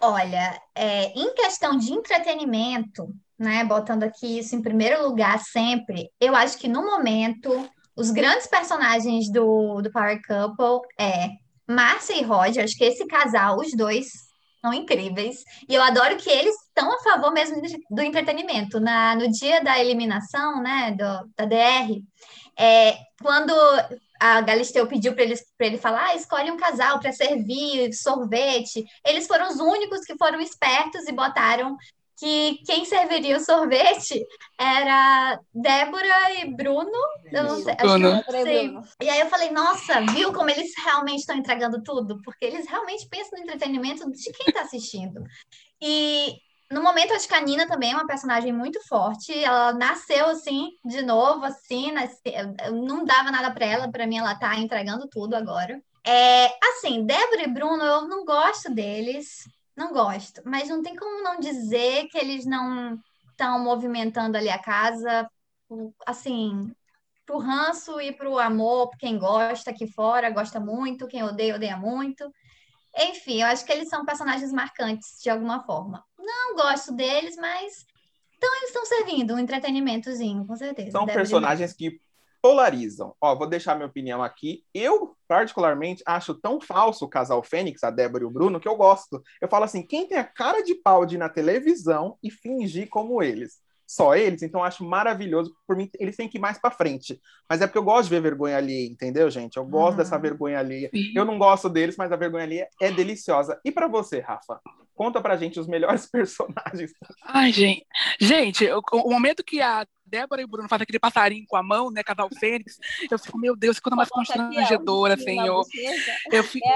Olha, 0.00 0.60
é, 0.74 1.06
em 1.18 1.34
questão 1.34 1.76
de 1.76 1.92
entretenimento, 1.92 3.08
né, 3.38 3.64
botando 3.64 4.02
aqui 4.02 4.38
isso 4.38 4.54
em 4.54 4.62
primeiro 4.62 5.02
lugar 5.06 5.38
sempre, 5.40 6.10
eu 6.20 6.34
acho 6.36 6.58
que 6.58 6.68
no 6.68 6.84
momento 6.84 7.68
os 7.96 8.10
grandes 8.10 8.46
personagens 8.46 9.30
do, 9.30 9.80
do 9.80 9.90
Power 9.90 10.20
Couple 10.26 10.86
é 10.98 11.28
Márcia 11.66 12.14
e 12.14 12.22
Roger, 12.22 12.64
acho 12.64 12.76
que 12.76 12.84
esse 12.84 13.06
casal, 13.06 13.58
os 13.58 13.70
dois 13.76 14.06
são 14.60 14.72
incríveis. 14.72 15.36
E 15.68 15.74
eu 15.74 15.82
adoro 15.82 16.16
que 16.16 16.30
eles 16.30 16.54
estão 16.68 16.90
a 16.92 16.98
favor 17.02 17.32
mesmo 17.32 17.60
do 17.90 18.02
entretenimento. 18.02 18.80
Na, 18.80 19.14
no 19.14 19.30
dia 19.30 19.62
da 19.62 19.78
eliminação, 19.78 20.62
né, 20.62 20.92
do, 20.92 21.30
da 21.36 21.44
DR, 21.44 22.02
é, 22.58 22.96
quando 23.22 23.52
a 24.20 24.40
Galisteu 24.40 24.86
pediu 24.86 25.14
para 25.14 25.24
ele, 25.24 25.34
ele 25.60 25.78
falar, 25.78 26.06
ah, 26.06 26.16
escolhe 26.16 26.50
um 26.50 26.56
casal 26.56 27.00
para 27.00 27.12
servir 27.12 27.92
sorvete, 27.92 28.84
eles 29.06 29.26
foram 29.26 29.48
os 29.48 29.58
únicos 29.58 30.00
que 30.00 30.16
foram 30.16 30.40
espertos 30.40 31.06
e 31.06 31.12
botaram 31.12 31.76
que 32.16 32.60
quem 32.64 32.84
serviria 32.84 33.36
o 33.36 33.40
sorvete 33.40 34.24
era 34.58 35.38
Débora 35.52 36.32
e 36.40 36.54
Bruno. 36.54 36.90
Eu 37.32 37.44
não 37.44 37.62
sei, 37.62 37.74
Bruno. 37.74 38.24
sei. 38.30 38.72
E 39.02 39.10
aí 39.10 39.20
eu 39.20 39.26
falei, 39.26 39.50
nossa, 39.50 40.00
viu 40.12 40.32
como 40.32 40.48
eles 40.50 40.72
realmente 40.84 41.20
estão 41.20 41.36
entregando 41.36 41.82
tudo? 41.82 42.20
Porque 42.22 42.44
eles 42.44 42.68
realmente 42.68 43.08
pensam 43.08 43.38
no 43.38 43.44
entretenimento 43.44 44.10
de 44.10 44.32
quem 44.32 44.46
está 44.48 44.62
assistindo. 44.62 45.24
E 45.82 46.36
no 46.74 46.82
momento, 46.82 47.14
acho 47.14 47.28
que 47.28 47.34
a 47.34 47.40
Nina 47.40 47.66
também 47.66 47.92
é 47.92 47.94
uma 47.94 48.06
personagem 48.06 48.52
muito 48.52 48.80
forte. 48.86 49.32
Ela 49.32 49.72
nasceu 49.72 50.26
assim, 50.26 50.72
de 50.84 51.00
novo, 51.02 51.44
assim, 51.44 51.92
não 52.72 53.04
dava 53.04 53.30
nada 53.30 53.50
para 53.50 53.64
ela, 53.64 53.90
para 53.90 54.06
mim 54.06 54.18
ela 54.18 54.34
tá 54.34 54.56
entregando 54.56 55.08
tudo 55.08 55.34
agora. 55.34 55.80
É, 56.06 56.46
assim, 56.68 57.06
Débora 57.06 57.44
e 57.44 57.46
Bruno, 57.46 57.82
eu 57.82 58.08
não 58.08 58.24
gosto 58.24 58.72
deles. 58.72 59.44
Não 59.76 59.92
gosto, 59.92 60.40
mas 60.44 60.68
não 60.68 60.82
tem 60.82 60.94
como 60.94 61.22
não 61.22 61.40
dizer 61.40 62.06
que 62.08 62.18
eles 62.18 62.46
não 62.46 62.96
estão 63.30 63.58
movimentando 63.58 64.36
ali 64.36 64.48
a 64.48 64.58
casa, 64.58 65.28
assim, 66.06 66.72
pro 67.26 67.38
ranço 67.38 68.00
e 68.00 68.12
pro 68.12 68.38
amor, 68.38 68.90
quem 68.98 69.18
gosta 69.18 69.70
aqui 69.70 69.86
fora 69.86 70.30
gosta 70.30 70.60
muito, 70.60 71.08
quem 71.08 71.22
odeia, 71.22 71.56
odeia 71.56 71.76
muito. 71.76 72.30
Enfim, 72.96 73.42
eu 73.42 73.46
acho 73.48 73.64
que 73.64 73.72
eles 73.72 73.88
são 73.88 74.04
personagens 74.04 74.52
marcantes 74.52 75.20
de 75.22 75.28
alguma 75.30 75.64
forma. 75.64 76.04
Não 76.18 76.54
gosto 76.54 76.92
deles, 76.92 77.36
mas 77.36 77.86
então 78.36 78.56
eles 78.56 78.68
estão 78.68 78.84
servindo 78.84 79.34
um 79.34 79.38
entretenimentozinho, 79.38 80.46
com 80.46 80.54
certeza. 80.54 80.90
São 80.90 81.06
personagens 81.06 81.72
que 81.72 81.98
polarizam. 82.42 83.16
Ó, 83.18 83.34
vou 83.34 83.48
deixar 83.48 83.74
minha 83.74 83.86
opinião 83.86 84.22
aqui. 84.22 84.62
Eu, 84.74 85.16
particularmente, 85.26 86.02
acho 86.06 86.34
tão 86.34 86.60
falso 86.60 87.06
o 87.06 87.08
casal 87.08 87.42
Fênix, 87.42 87.82
a 87.82 87.90
Débora 87.90 88.22
e 88.22 88.26
o 88.26 88.30
Bruno, 88.30 88.60
que 88.60 88.68
eu 88.68 88.76
gosto. 88.76 89.22
Eu 89.40 89.48
falo 89.48 89.64
assim: 89.64 89.82
quem 89.82 90.06
tem 90.06 90.18
a 90.18 90.24
cara 90.24 90.62
de 90.62 90.74
pau 90.74 91.06
de 91.06 91.14
ir 91.14 91.18
na 91.18 91.30
televisão 91.30 92.18
e 92.22 92.30
fingir 92.30 92.90
como 92.90 93.22
eles? 93.22 93.63
Só 93.94 94.16
eles, 94.16 94.42
então 94.42 94.60
eu 94.60 94.64
acho 94.64 94.84
maravilhoso. 94.84 95.54
Por 95.68 95.76
mim, 95.76 95.88
eles 96.00 96.16
têm 96.16 96.28
que 96.28 96.36
ir 96.36 96.40
mais 96.40 96.58
para 96.58 96.72
frente. 96.72 97.20
Mas 97.48 97.60
é 97.60 97.66
porque 97.66 97.78
eu 97.78 97.84
gosto 97.84 98.08
de 98.08 98.10
ver 98.10 98.20
vergonha 98.20 98.56
alheia, 98.56 98.90
entendeu, 98.90 99.30
gente? 99.30 99.56
Eu 99.56 99.64
gosto 99.64 99.98
dessa 99.98 100.18
vergonha 100.18 100.58
alheia. 100.58 100.90
Eu 101.14 101.24
não 101.24 101.38
gosto 101.38 101.68
deles, 101.68 101.96
mas 101.96 102.10
a 102.10 102.16
vergonha 102.16 102.42
alheia 102.42 102.68
é 102.82 102.90
deliciosa. 102.90 103.60
E 103.64 103.70
para 103.70 103.86
você, 103.86 104.18
Rafa? 104.18 104.60
Conta 104.96 105.20
pra 105.20 105.36
gente 105.36 105.60
os 105.60 105.68
melhores 105.68 106.06
personagens. 106.10 106.90
Ai, 107.22 107.52
gente. 107.52 107.86
Gente, 108.18 108.68
o, 108.68 108.82
o 108.92 109.10
momento 109.10 109.44
que 109.44 109.60
a 109.60 109.86
Débora 110.14 110.40
e 110.40 110.44
o 110.44 110.48
Bruno 110.48 110.68
fazem 110.68 110.84
aquele 110.84 111.00
passarinho 111.00 111.44
com 111.48 111.56
a 111.56 111.62
mão, 111.62 111.90
né? 111.90 112.04
Casal 112.04 112.28
Fênix. 112.38 112.78
Eu 113.10 113.18
fico, 113.18 113.36
meu 113.36 113.56
Deus, 113.56 113.78
que 113.78 113.82
coisa 113.82 113.96
mais 113.96 114.08
constrangedora, 114.08 115.16
Senhor. 115.16 115.66
Eu 116.30 116.44
fico, 116.44 116.68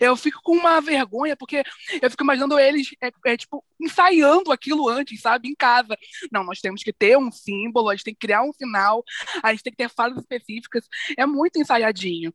eu 0.00 0.16
fico 0.16 0.40
com 0.42 0.56
uma 0.56 0.80
vergonha, 0.80 1.36
porque 1.36 1.62
eu 2.02 2.10
fico 2.10 2.24
imaginando 2.24 2.58
eles, 2.58 2.88
é, 3.00 3.12
é, 3.26 3.36
tipo, 3.36 3.64
ensaiando 3.80 4.50
aquilo 4.50 4.88
antes, 4.88 5.20
sabe? 5.20 5.48
Em 5.48 5.54
casa. 5.54 5.96
Não, 6.32 6.42
nós 6.42 6.60
temos 6.60 6.82
que 6.82 6.92
ter 6.92 7.16
um 7.16 7.30
símbolo, 7.30 7.90
a 7.90 7.94
gente 7.94 8.04
tem 8.04 8.14
que 8.14 8.26
criar 8.26 8.42
um 8.42 8.52
final, 8.52 9.04
a 9.40 9.52
gente 9.52 9.62
tem 9.62 9.72
que 9.72 9.76
ter 9.76 9.88
falas 9.88 10.18
específicas. 10.18 10.88
É 11.16 11.24
muito 11.24 11.60
ensaiadinho. 11.60 12.34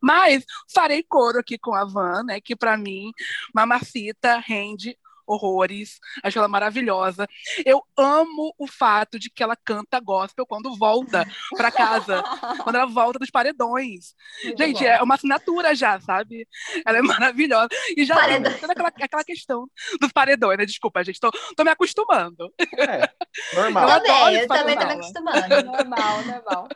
Mas 0.00 0.44
farei 0.72 1.02
coro 1.02 1.40
aqui 1.40 1.58
com 1.58 1.74
a 1.74 1.84
Van, 1.84 2.22
né? 2.22 2.40
Que 2.40 2.54
para 2.54 2.76
mim, 2.76 3.10
Mamacita 3.52 4.38
rende 4.38 4.96
horrores, 5.32 5.98
acho 6.22 6.38
ela 6.38 6.48
maravilhosa. 6.48 7.26
Eu 7.64 7.82
amo 7.96 8.54
o 8.58 8.66
fato 8.66 9.18
de 9.18 9.30
que 9.30 9.42
ela 9.42 9.56
canta 9.56 10.00
gospel 10.00 10.46
quando 10.46 10.76
volta 10.76 11.26
para 11.56 11.70
casa, 11.70 12.22
quando 12.64 12.76
ela 12.76 12.86
volta 12.86 13.18
dos 13.18 13.30
paredões. 13.30 14.14
Muito 14.44 14.58
Gente, 14.62 14.80
bom. 14.82 14.90
é 14.90 15.02
uma 15.02 15.14
assinatura 15.14 15.74
já, 15.74 16.00
sabe? 16.00 16.46
Ela 16.84 16.98
é 16.98 17.02
maravilhosa. 17.02 17.68
E 17.96 18.04
já 18.04 18.16
tem 18.26 18.42
toda 18.58 18.72
aquela, 18.72 18.88
aquela 18.88 19.24
questão 19.24 19.68
dos 20.00 20.12
paredões, 20.12 20.58
né? 20.58 20.66
Desculpa, 20.66 21.04
gente, 21.04 21.20
tô, 21.20 21.30
tô 21.56 21.64
me 21.64 21.70
acostumando. 21.70 22.52
É, 22.76 23.08
Eu 23.52 23.62
normal. 23.62 23.88
adoro 23.88 24.04
Também, 24.06 24.36
eu 24.40 24.48
também 24.48 24.78
tô 24.78 24.86
me 24.86 24.92
acostumando. 24.92 25.40
Normal, 25.70 26.22
normal. 26.24 26.68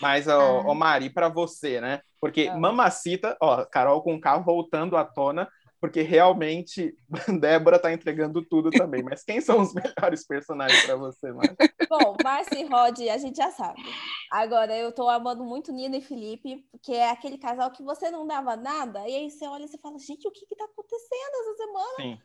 Mas, 0.00 0.28
ó, 0.28 0.62
ó, 0.66 0.74
Mari, 0.74 1.10
pra 1.10 1.28
você, 1.28 1.80
né? 1.80 2.00
Porque 2.20 2.48
Ah. 2.50 2.56
Mamacita, 2.56 3.36
ó, 3.40 3.64
Carol 3.64 4.02
com 4.02 4.20
K 4.20 4.38
voltando 4.38 4.96
à 4.96 5.04
tona, 5.04 5.48
porque 5.80 6.02
realmente 6.02 6.96
Débora 7.40 7.78
tá 7.78 7.92
entregando 7.92 8.42
tudo 8.44 8.70
também. 8.70 9.02
Mas 9.02 9.24
quem 9.24 9.40
são 9.40 9.60
os 9.60 9.72
melhores 9.74 10.26
personagens 10.26 10.84
pra 10.84 10.96
você, 10.96 11.32
Mari? 11.32 11.56
Bom, 11.88 12.16
Márcia 12.22 12.60
e 12.60 12.64
Rod, 12.64 12.98
a 13.08 13.18
gente 13.18 13.36
já 13.36 13.50
sabe. 13.50 13.82
Agora, 14.30 14.76
eu 14.76 14.92
tô 14.92 15.08
amando 15.08 15.44
muito 15.44 15.72
Nina 15.72 15.96
e 15.96 16.02
Felipe, 16.02 16.66
porque 16.70 16.92
é 16.92 17.10
aquele 17.10 17.38
casal 17.38 17.70
que 17.70 17.82
você 17.82 18.10
não 18.10 18.26
dava 18.26 18.56
nada, 18.56 19.08
e 19.08 19.14
aí 19.14 19.30
você 19.30 19.46
olha 19.46 19.64
e 19.64 19.68
você 19.68 19.78
fala, 19.78 19.98
gente, 19.98 20.26
o 20.26 20.30
que 20.30 20.46
que 20.46 20.56
tá 20.56 20.64
acontecendo 20.64 21.34
essa 21.40 21.56
semana? 21.56 21.96
Sim. 21.96 22.18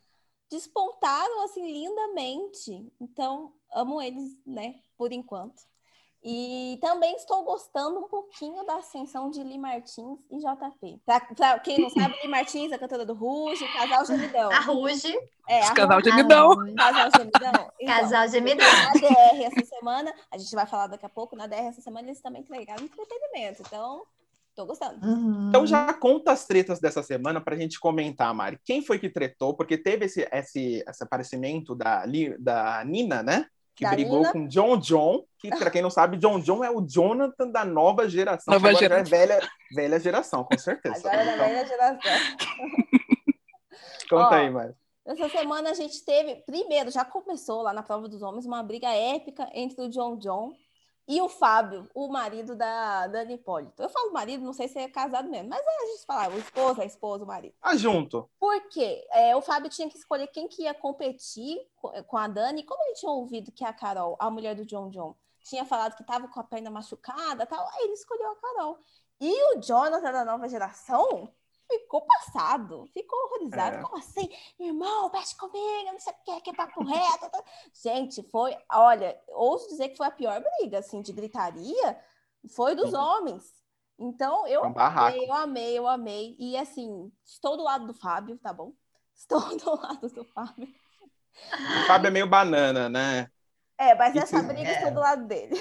Despontaram, 0.50 1.44
assim, 1.44 1.72
lindamente. 1.72 2.92
Então, 3.00 3.54
amo 3.74 4.02
eles, 4.02 4.38
né, 4.46 4.76
por 4.98 5.12
enquanto. 5.12 5.64
E 6.26 6.78
também 6.82 7.16
estou 7.16 7.44
gostando 7.44 8.00
um 8.00 8.08
pouquinho 8.08 8.66
da 8.66 8.78
ascensão 8.78 9.30
de 9.30 9.44
Li 9.44 9.58
Martins 9.58 10.20
e 10.32 10.38
JP. 10.38 11.02
Pra, 11.06 11.20
pra 11.20 11.60
quem 11.60 11.80
não 11.82 11.90
sabe, 11.90 12.16
Li 12.24 12.30
Martins, 12.30 12.72
a 12.72 12.80
cantora 12.80 13.06
do 13.06 13.14
Ruge, 13.14 13.68
casal 13.74 14.06
gemidão. 14.06 14.50
A 14.52 14.60
Ruge, 14.62 15.14
É, 15.50 15.62
a 15.66 15.74
Casal 15.74 15.98
Ruge- 16.00 16.10
gemidão. 16.10 16.52
a. 16.52 16.74
Casal 16.76 17.10
gemidão. 17.18 17.72
Então, 17.84 17.96
Casal 17.96 18.28
gemidão. 18.30 18.66
Na 18.66 18.94
DR 18.94 19.44
essa 19.44 19.66
semana, 19.66 20.14
a 20.32 20.38
gente 20.38 20.56
vai 20.56 20.66
falar 20.66 20.88
daqui 20.88 21.06
a 21.06 21.10
pouco, 21.10 21.36
na 21.36 21.46
DR 21.48 21.56
essa 21.68 21.82
semana 21.82 22.08
eles 22.08 22.22
também 22.22 22.42
entregaram 22.42 22.86
entretenimento. 22.86 23.62
Então, 23.68 24.04
tô 24.56 24.66
gostando. 24.66 25.06
Uhum. 25.06 25.50
Então 25.50 25.68
já 25.68 25.94
conta 25.94 26.32
as 26.32 26.46
tretas 26.46 26.80
dessa 26.80 27.04
semana 27.04 27.42
pra 27.42 27.58
gente 27.58 27.78
comentar, 27.80 28.34
Mari. 28.34 28.58
Quem 28.64 28.82
foi 28.82 28.98
que 28.98 29.10
tretou? 29.10 29.54
Porque 29.56 29.78
teve 29.78 30.06
esse, 30.06 30.22
esse, 30.32 30.82
esse 30.88 31.04
aparecimento 31.04 31.76
da, 31.76 32.06
da 32.40 32.82
Nina, 32.86 33.22
né? 33.22 33.46
Que 33.76 33.84
Da 33.84 33.92
brigou 33.92 34.20
Nina. 34.20 34.32
com 34.32 34.48
John 34.48 34.78
John, 34.78 35.24
que 35.40 35.50
pra 35.50 35.72
quem 35.72 35.82
não 35.82 35.90
sabe, 35.90 36.18
John 36.18 36.40
John 36.40 36.64
é 36.64 36.70
o 36.70 36.82
Jonathan 36.82 37.50
da 37.50 37.66
nova 37.66 38.08
geração. 38.08 38.54
Nova 38.54 38.70
que 38.70 38.76
agora 38.86 39.02
é 39.02 39.06
geração. 39.06 39.20
velha, 39.38 39.50
velha 39.76 40.00
geração, 40.00 40.44
com 40.44 40.58
certeza. 40.58 41.00
Agora 41.08 41.22
é 41.22 41.26
da 41.26 41.34
Então, 41.34 41.48
velha 41.48 41.66
geração. 41.68 42.38
conta 44.10 44.30
Ó, 44.30 44.34
aí, 44.34 44.50
Mari. 44.50 44.74
Essa 45.06 45.28
semana 45.30 45.72
a 45.72 45.74
gente 45.74 46.06
teve, 46.06 46.36
primeiro, 46.46 46.90
já 46.90 47.04
começou 47.04 47.62
lá 47.62 47.74
na 47.74 47.84
prova 47.84 48.08
dos 48.08 48.22
homens, 48.22 48.46
uma 48.46 48.64
briga 48.64 48.88
épica 48.90 49.50
entre 49.54 49.82
o 49.82 49.90
John 49.90 50.16
John 50.18 50.54
e 51.08 51.22
o 51.22 51.28
Fábio, 51.28 51.90
o 51.94 52.08
marido 52.08 52.56
da 52.56 53.08
Dani 53.08 53.34
Hipólito. 53.34 53.82
Eu 53.84 53.90
falo 53.90 54.12
marido, 54.14 54.44
não 54.46 54.54
sei 54.54 54.68
se 54.68 54.80
é 54.80 54.88
casado 54.88 55.30
mesmo, 55.30 55.50
mas 55.50 55.62
é, 55.66 55.84
a 55.84 55.86
gente 55.88 56.06
fala 56.06 56.34
o 56.34 56.40
esposo, 56.40 56.82
a 56.82 56.86
esposa, 56.86 57.24
o 57.24 57.28
marido. 57.28 57.54
Ah, 57.62 57.76
junto. 57.76 58.30
Por 58.40 58.60
quê? 58.70 59.06
É, 59.12 59.36
o 59.36 59.42
Fábio 59.42 59.70
tinha 59.70 59.90
que 59.90 59.98
escolher 59.98 60.28
quem 60.28 60.48
que 60.48 60.64
ia 60.64 60.74
competir 60.74 61.58
co- 61.76 61.92
com 62.06 62.18
a 62.18 62.28
Dani. 62.28 62.64
Como 62.64 62.82
ele 62.86 62.96
tinha 62.96 63.12
ouvido 63.12 63.52
que 63.52 63.66
a 63.66 63.74
Carol, 63.74 64.16
a 64.20 64.30
mulher 64.32 64.56
do 64.56 64.66
John 64.66 64.90
John, 64.90 65.16
tinha 65.44 65.66
falado 65.66 65.96
que 65.96 66.02
estava 66.04 66.28
com 66.28 66.40
a 66.40 66.44
perna 66.44 66.72
machucada 66.72 67.46
tal, 67.46 67.68
aí 67.74 67.84
ele 67.84 67.94
escolheu 67.94 68.32
a 68.32 68.36
Carol. 68.38 68.80
E 69.20 69.56
o 69.56 69.60
Jonathan 69.62 70.12
da 70.12 70.24
nova 70.26 70.48
geração 70.48 71.30
ficou 71.80 72.02
passado, 72.02 72.86
ficou 72.94 73.18
horrorizado. 73.26 73.78
É. 73.78 73.82
Como 73.82 73.98
assim? 73.98 74.30
Irmão, 74.60 75.12
mexe 75.12 75.36
comigo, 75.38 75.92
não 75.92 76.00
sei 76.00 76.14
o 76.14 76.24
que, 76.24 76.42
que 76.42 76.50
é 76.50 76.54
papo 76.54 76.84
reto. 76.84 77.30
tá? 77.30 77.44
Gente, 77.84 78.24
foi, 78.30 78.56
olha, 78.72 79.20
ouso 79.30 79.68
dizer 79.68 79.90
que 79.90 79.98
foi 79.98 80.08
a 80.08 80.12
pior 80.12 80.42
briga, 80.60 80.80
assim, 80.80 81.02
de 81.02 81.12
gritaria, 81.12 82.00
foi 82.56 82.76
dos 82.76 82.92
Sim. 82.92 82.98
homens. 82.98 83.44
Então, 84.00 84.48
eu 84.48 84.64
um 84.64 84.74
barraco. 84.74 85.16
amei, 85.16 85.30
eu 85.30 85.34
amei, 85.34 85.78
eu 85.78 85.88
amei. 85.88 86.36
E 86.40 86.58
assim, 86.58 87.12
estou 87.26 87.56
do 87.56 87.64
lado 87.64 87.86
do 87.88 87.94
Fábio, 87.94 88.38
tá 88.38 88.52
bom? 88.52 88.74
Estou 89.16 89.40
do 89.58 89.80
lado 89.80 90.10
do 90.10 90.26
Fábio. 90.26 90.68
O 91.48 91.88
Fábio 91.88 92.08
é 92.08 92.12
meio 92.12 92.28
banana, 92.28 92.90
né? 92.90 93.30
É, 93.78 93.96
mas 93.96 94.16
E 94.16 94.20
essa 94.20 94.42
briga 94.42 94.70
É. 94.70 94.76
estou 94.76 94.92
do 94.92 95.00
lado 95.00 95.28
dele. 95.28 95.56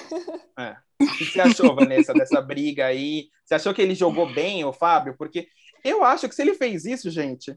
O 1.00 1.06
que 1.18 1.24
você 1.26 1.40
achou, 1.40 1.74
Vanessa, 1.74 2.14
dessa 2.14 2.40
briga 2.40 2.86
aí? 2.86 3.28
Você 3.44 3.54
achou 3.54 3.74
que 3.74 3.82
ele 3.82 3.94
jogou 3.94 4.32
bem, 4.32 4.64
o 4.64 4.72
Fábio? 4.72 5.16
Porque 5.16 5.48
eu 5.84 6.04
acho 6.04 6.28
que 6.28 6.34
se 6.34 6.42
ele 6.42 6.54
fez 6.54 6.84
isso, 6.84 7.10
gente, 7.10 7.56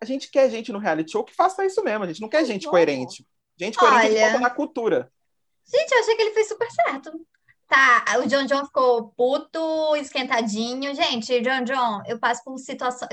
a 0.00 0.04
gente 0.04 0.30
quer 0.30 0.48
gente 0.50 0.72
no 0.72 0.78
reality 0.78 1.12
show 1.12 1.24
que 1.24 1.34
faça 1.34 1.64
isso 1.64 1.82
mesmo. 1.82 2.04
A 2.04 2.06
gente 2.06 2.20
não 2.20 2.28
quer 2.28 2.44
gente 2.44 2.68
coerente. 2.68 3.26
Gente 3.58 3.76
coerente 3.76 4.14
Olha. 4.14 4.26
bota 4.26 4.40
na 4.40 4.50
cultura. 4.50 5.10
Gente, 5.66 5.92
eu 5.92 6.00
achei 6.00 6.16
que 6.16 6.22
ele 6.22 6.34
fez 6.34 6.48
super 6.48 6.70
certo. 6.70 7.12
Tá, 7.68 8.02
o 8.24 8.26
John 8.26 8.46
John 8.46 8.64
ficou 8.64 9.12
puto, 9.14 9.94
esquentadinho. 9.96 10.94
Gente, 10.94 11.38
John 11.42 11.64
John, 11.64 12.02
eu 12.06 12.18
passo 12.18 12.42
por 12.42 12.56
situação. 12.58 13.06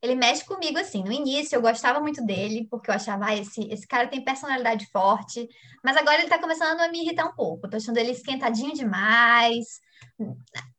Ele 0.00 0.14
mexe 0.14 0.46
comigo 0.46 0.78
assim. 0.78 1.04
No 1.04 1.12
início 1.12 1.54
eu 1.54 1.60
gostava 1.60 2.00
muito 2.00 2.24
dele, 2.24 2.66
porque 2.70 2.90
eu 2.90 2.94
achava, 2.94 3.26
ah, 3.26 3.36
esse, 3.36 3.68
esse 3.70 3.86
cara 3.86 4.08
tem 4.08 4.24
personalidade 4.24 4.86
forte. 4.90 5.46
Mas 5.84 5.94
agora 5.98 6.20
ele 6.20 6.28
tá 6.28 6.38
começando 6.38 6.80
a 6.80 6.88
me 6.88 7.02
irritar 7.02 7.26
um 7.26 7.34
pouco. 7.34 7.68
Tô 7.68 7.76
achando 7.76 7.98
ele 7.98 8.12
esquentadinho 8.12 8.72
demais. 8.72 9.78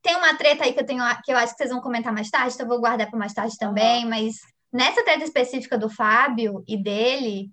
Tem 0.02 0.16
uma 0.16 0.36
treta 0.36 0.64
aí 0.64 0.74
que 0.74 0.80
eu 0.80 0.86
tenho, 0.86 1.04
que 1.24 1.32
eu 1.32 1.38
acho 1.38 1.54
que 1.54 1.58
vocês 1.58 1.70
vão 1.70 1.82
comentar 1.82 2.14
mais 2.14 2.30
tarde, 2.30 2.54
então 2.54 2.66
eu 2.66 2.70
vou 2.70 2.80
guardar 2.80 3.10
para 3.10 3.20
mais 3.20 3.34
tarde 3.34 3.58
também. 3.58 4.06
Mas 4.06 4.36
nessa 4.72 5.04
treta 5.04 5.24
específica 5.24 5.78
do 5.78 5.90
Fábio 5.90 6.64
e 6.68 6.82
dele, 6.82 7.50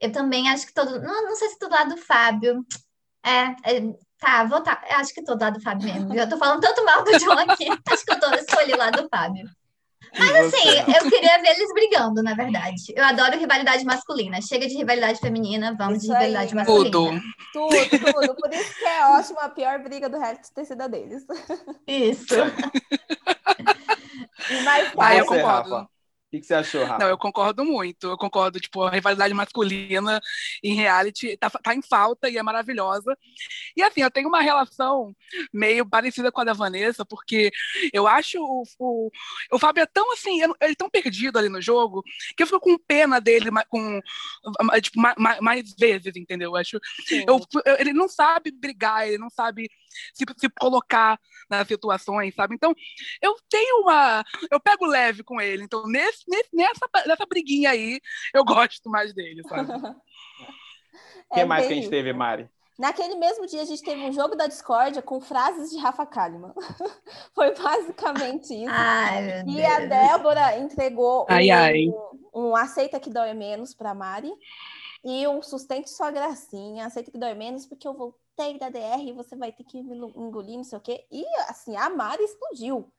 eu 0.00 0.10
também 0.10 0.48
acho 0.48 0.66
que 0.66 0.74
todo. 0.74 1.00
Não, 1.00 1.24
não 1.24 1.36
sei 1.36 1.48
se 1.48 1.58
do 1.58 1.68
lado 1.68 1.94
do 1.94 2.00
Fábio. 2.00 2.64
É, 3.24 3.76
é, 3.76 3.94
tá, 4.18 4.44
vou 4.44 4.62
tá. 4.62 4.82
eu 4.90 4.96
Acho 4.96 5.12
que 5.12 5.22
tô 5.22 5.34
do 5.34 5.42
lado 5.42 5.58
do 5.58 5.62
Fábio 5.62 5.92
mesmo. 5.92 6.14
Eu 6.14 6.28
tô 6.28 6.38
falando 6.38 6.60
tanto 6.60 6.84
mal 6.84 7.04
do 7.04 7.18
John 7.18 7.38
aqui. 7.38 7.66
Acho 7.88 8.04
que 8.04 8.12
eu 8.12 8.20
tô, 8.20 8.30
escolhi 8.34 8.72
o 8.72 8.78
lado 8.78 9.02
do 9.02 9.08
Fábio. 9.08 9.44
Mas 10.18 10.54
Assim, 10.54 10.68
eu 10.68 11.10
queria 11.10 11.40
ver 11.40 11.48
eles 11.50 11.72
brigando, 11.72 12.22
na 12.22 12.34
verdade. 12.34 12.92
Eu 12.94 13.04
adoro 13.04 13.38
rivalidade 13.38 13.84
masculina. 13.84 14.40
Chega 14.40 14.66
de 14.66 14.74
rivalidade 14.76 15.20
feminina, 15.20 15.74
vamos 15.76 15.98
Isso 15.98 16.06
de 16.06 16.12
rivalidade 16.12 16.48
aí. 16.48 16.54
masculina. 16.54 16.90
Tudo. 16.90 17.20
Tudo, 17.52 18.12
tudo. 18.12 18.34
Por 18.34 18.52
isso 18.52 18.74
que 18.78 18.84
é 18.84 19.06
ótimo 19.10 19.40
a 19.40 19.48
pior 19.48 19.78
briga 19.82 20.08
do 20.08 20.18
reality 20.18 20.52
ter 20.52 20.64
sido 20.64 20.82
a 20.82 20.88
deles. 20.88 21.24
Isso. 21.86 22.34
E 24.50 24.62
mais 24.62 24.90
concordo. 25.26 25.46
Rafa? 25.46 25.88
O 26.30 26.36
que 26.36 26.40
que 26.40 26.46
você 26.46 26.54
achou, 26.54 26.84
Rafa? 26.84 27.04
Não, 27.04 27.10
eu 27.10 27.18
concordo 27.18 27.64
muito. 27.64 28.06
Eu 28.06 28.16
concordo, 28.16 28.60
tipo, 28.60 28.84
a 28.84 28.90
rivalidade 28.90 29.34
masculina 29.34 30.20
em 30.62 30.74
reality 30.74 31.36
tá, 31.36 31.50
tá 31.50 31.74
em 31.74 31.82
falta 31.82 32.30
e 32.30 32.38
é 32.38 32.42
maravilhosa. 32.42 33.18
E 33.76 33.82
assim, 33.82 34.02
eu 34.02 34.10
tenho 34.12 34.28
uma 34.28 34.40
relação 34.40 35.12
meio 35.52 35.84
parecida 35.88 36.30
com 36.30 36.40
a 36.40 36.44
da 36.44 36.52
Vanessa, 36.52 37.04
porque 37.04 37.50
eu 37.92 38.06
acho 38.06 38.38
o, 38.40 38.62
o, 38.78 39.10
o 39.52 39.58
Fábio 39.58 39.82
é 39.82 39.86
tão 39.86 40.12
assim, 40.12 40.40
ele 40.42 40.54
é 40.60 40.74
tão 40.76 40.88
perdido 40.88 41.36
ali 41.36 41.48
no 41.48 41.60
jogo, 41.60 42.02
que 42.36 42.42
eu 42.44 42.46
fico 42.46 42.60
com 42.60 42.78
pena 42.78 43.20
dele 43.20 43.50
com, 43.68 44.00
tipo, 44.80 45.00
ma- 45.00 45.14
ma- 45.18 45.38
mais 45.40 45.74
vezes, 45.78 46.14
entendeu? 46.16 46.50
Eu 46.52 46.56
acho 46.56 46.78
eu, 47.26 47.40
eu- 47.64 47.76
ele 47.78 47.92
não 47.92 48.08
sabe 48.08 48.50
brigar, 48.50 49.06
ele 49.08 49.18
não 49.18 49.30
sabe 49.30 49.68
se, 50.14 50.24
se 50.38 50.48
colocar 50.58 51.18
nas 51.48 51.66
situações, 51.66 52.34
sabe? 52.34 52.54
Então, 52.54 52.74
eu 53.20 53.34
tenho 53.48 53.82
uma. 53.82 54.24
Eu 54.50 54.60
pego 54.60 54.86
leve 54.86 55.22
com 55.22 55.40
ele. 55.40 55.64
Então, 55.64 55.86
nesse, 55.86 56.19
nesse- 56.28 56.54
nessa, 56.54 56.88
nessa 57.06 57.26
briguinha 57.26 57.70
aí, 57.70 58.00
eu 58.34 58.44
gosto 58.44 58.88
mais 58.90 59.12
dele, 59.14 59.42
sabe? 59.48 59.68
O 61.30 61.34
que 61.34 61.40
É 61.40 61.44
mais 61.44 61.64
que 61.66 61.72
a 61.72 61.76
gente 61.76 61.88
teve, 61.88 62.12
Mari? 62.12 62.50
Naquele 62.76 63.14
mesmo 63.14 63.46
dia, 63.46 63.62
a 63.62 63.64
gente 63.64 63.82
teve 63.82 64.00
um 64.02 64.10
jogo 64.12 64.34
da 64.34 64.46
discórdia 64.48 65.00
com 65.00 65.20
frases 65.20 65.70
de 65.70 65.78
Rafa 65.78 66.04
Kalimann. 66.04 66.52
Foi 67.34 67.54
basicamente 67.54 68.52
isso. 68.54 68.72
Ai, 68.74 69.44
meu 69.44 69.54
E 69.54 69.64
a. 69.64 69.86
Débora 69.86 70.58
entregou 70.58 71.26
Ai, 71.28 71.48
um, 71.50 71.54
ai. 71.54 71.86
um 72.34 72.56
aceita 72.56 72.98
que 72.98 73.10
dói 73.10 73.32
menos 73.34 73.74
para 73.74 73.94
Mari 73.94 74.32
e 75.04 75.28
um 75.28 75.40
sustente 75.42 75.88
sua 75.90 76.10
gracinha, 76.10 76.86
aceita 76.86 77.10
que 77.12 77.18
dói 77.18 77.34
menos 77.34 77.64
porque 77.66 77.86
eu 77.86 77.94
voltei 77.94 78.58
da 78.58 78.68
DR 78.70 79.06
e 79.06 79.12
você 79.12 79.36
vai 79.36 79.52
ter 79.52 79.62
que 79.64 79.82
me 79.82 79.96
engolir, 80.16 80.56
não 80.56 80.64
sei 80.64 80.78
o 80.78 80.80
quê. 80.82 81.06
E 81.12 81.24
assim, 81.48 81.76
a 81.76 81.88
Mari 81.90 82.24
explodiu. 82.24 82.90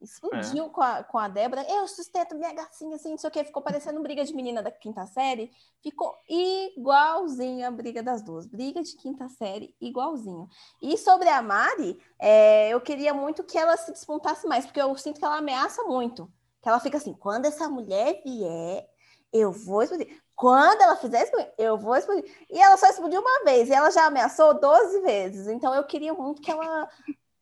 Explodiu 0.00 0.66
É. 0.66 0.68
com, 0.68 0.80
a, 0.80 1.02
com 1.02 1.18
a 1.18 1.28
Débora. 1.28 1.66
Eu 1.68 1.88
sustento 1.88 2.36
minha 2.36 2.52
gracinha, 2.52 2.94
assim, 2.96 3.10
não 3.10 3.18
sei 3.18 3.28
o 3.28 3.32
quê. 3.32 3.42
Ficou 3.44 3.62
parecendo 3.62 4.00
briga 4.00 4.24
de 4.24 4.34
menina 4.34 4.62
da 4.62 4.70
quinta 4.70 5.06
série. 5.06 5.50
Ficou 5.82 6.16
igualzinho 6.28 7.66
a 7.66 7.70
briga 7.70 8.02
das 8.02 8.22
duas. 8.22 8.46
Briga 8.46 8.82
de 8.82 8.96
quinta 8.96 9.28
série, 9.28 9.74
igualzinho. 9.80 10.48
E 10.80 10.96
sobre 10.96 11.28
a 11.28 11.42
Mari, 11.42 12.00
é, 12.18 12.68
eu 12.70 12.80
queria 12.80 13.12
muito 13.12 13.42
que 13.42 13.58
ela 13.58 13.76
se 13.76 13.90
despontasse 13.92 14.46
mais, 14.46 14.64
porque 14.64 14.80
eu 14.80 14.96
sinto 14.96 15.18
que 15.18 15.24
ela 15.24 15.38
ameaça 15.38 15.82
muito. 15.84 16.30
Que 16.62 16.68
ela 16.68 16.80
fica 16.80 16.96
assim, 16.98 17.14
quando 17.14 17.46
essa 17.46 17.68
mulher 17.68 18.22
vier, 18.24 18.88
eu 19.32 19.50
vou 19.52 19.82
explodir. 19.82 20.22
Quando 20.34 20.80
ela 20.80 20.94
fizer 20.96 21.24
isso, 21.24 21.32
eu 21.58 21.76
vou 21.76 21.96
explodir. 21.96 22.24
E 22.48 22.60
ela 22.60 22.76
só 22.76 22.86
explodiu 22.88 23.20
uma 23.20 23.44
vez, 23.44 23.68
e 23.68 23.72
ela 23.72 23.90
já 23.90 24.06
ameaçou 24.06 24.58
12 24.58 25.00
vezes. 25.00 25.48
Então 25.48 25.74
eu 25.74 25.84
queria 25.84 26.14
muito 26.14 26.40
que 26.40 26.50
ela 26.50 26.88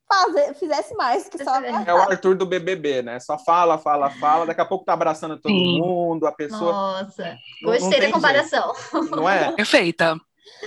fazer, 0.08 0.54
fizesse 0.54 0.94
mais 0.94 1.28
que 1.28 1.42
só. 1.42 1.56
É 1.60 1.94
o 1.94 1.98
Arthur 1.98 2.36
do 2.36 2.46
BBB, 2.46 3.02
né? 3.02 3.20
Só 3.20 3.38
fala, 3.38 3.78
fala, 3.78 4.10
fala. 4.10 4.46
Daqui 4.46 4.60
a 4.60 4.64
pouco 4.66 4.84
tá 4.84 4.92
abraçando 4.92 5.38
todo 5.38 5.52
Sim. 5.52 5.80
mundo, 5.80 6.26
a 6.26 6.32
pessoa. 6.32 6.72
Nossa, 6.72 7.24
Não- 7.62 7.72
não 7.72 7.78
gostei 7.78 7.98
da 7.98 8.04
tem 8.04 8.12
comparação. 8.12 8.72
Não 9.10 9.28
é? 9.28 9.52
Perfeita. 9.56 10.16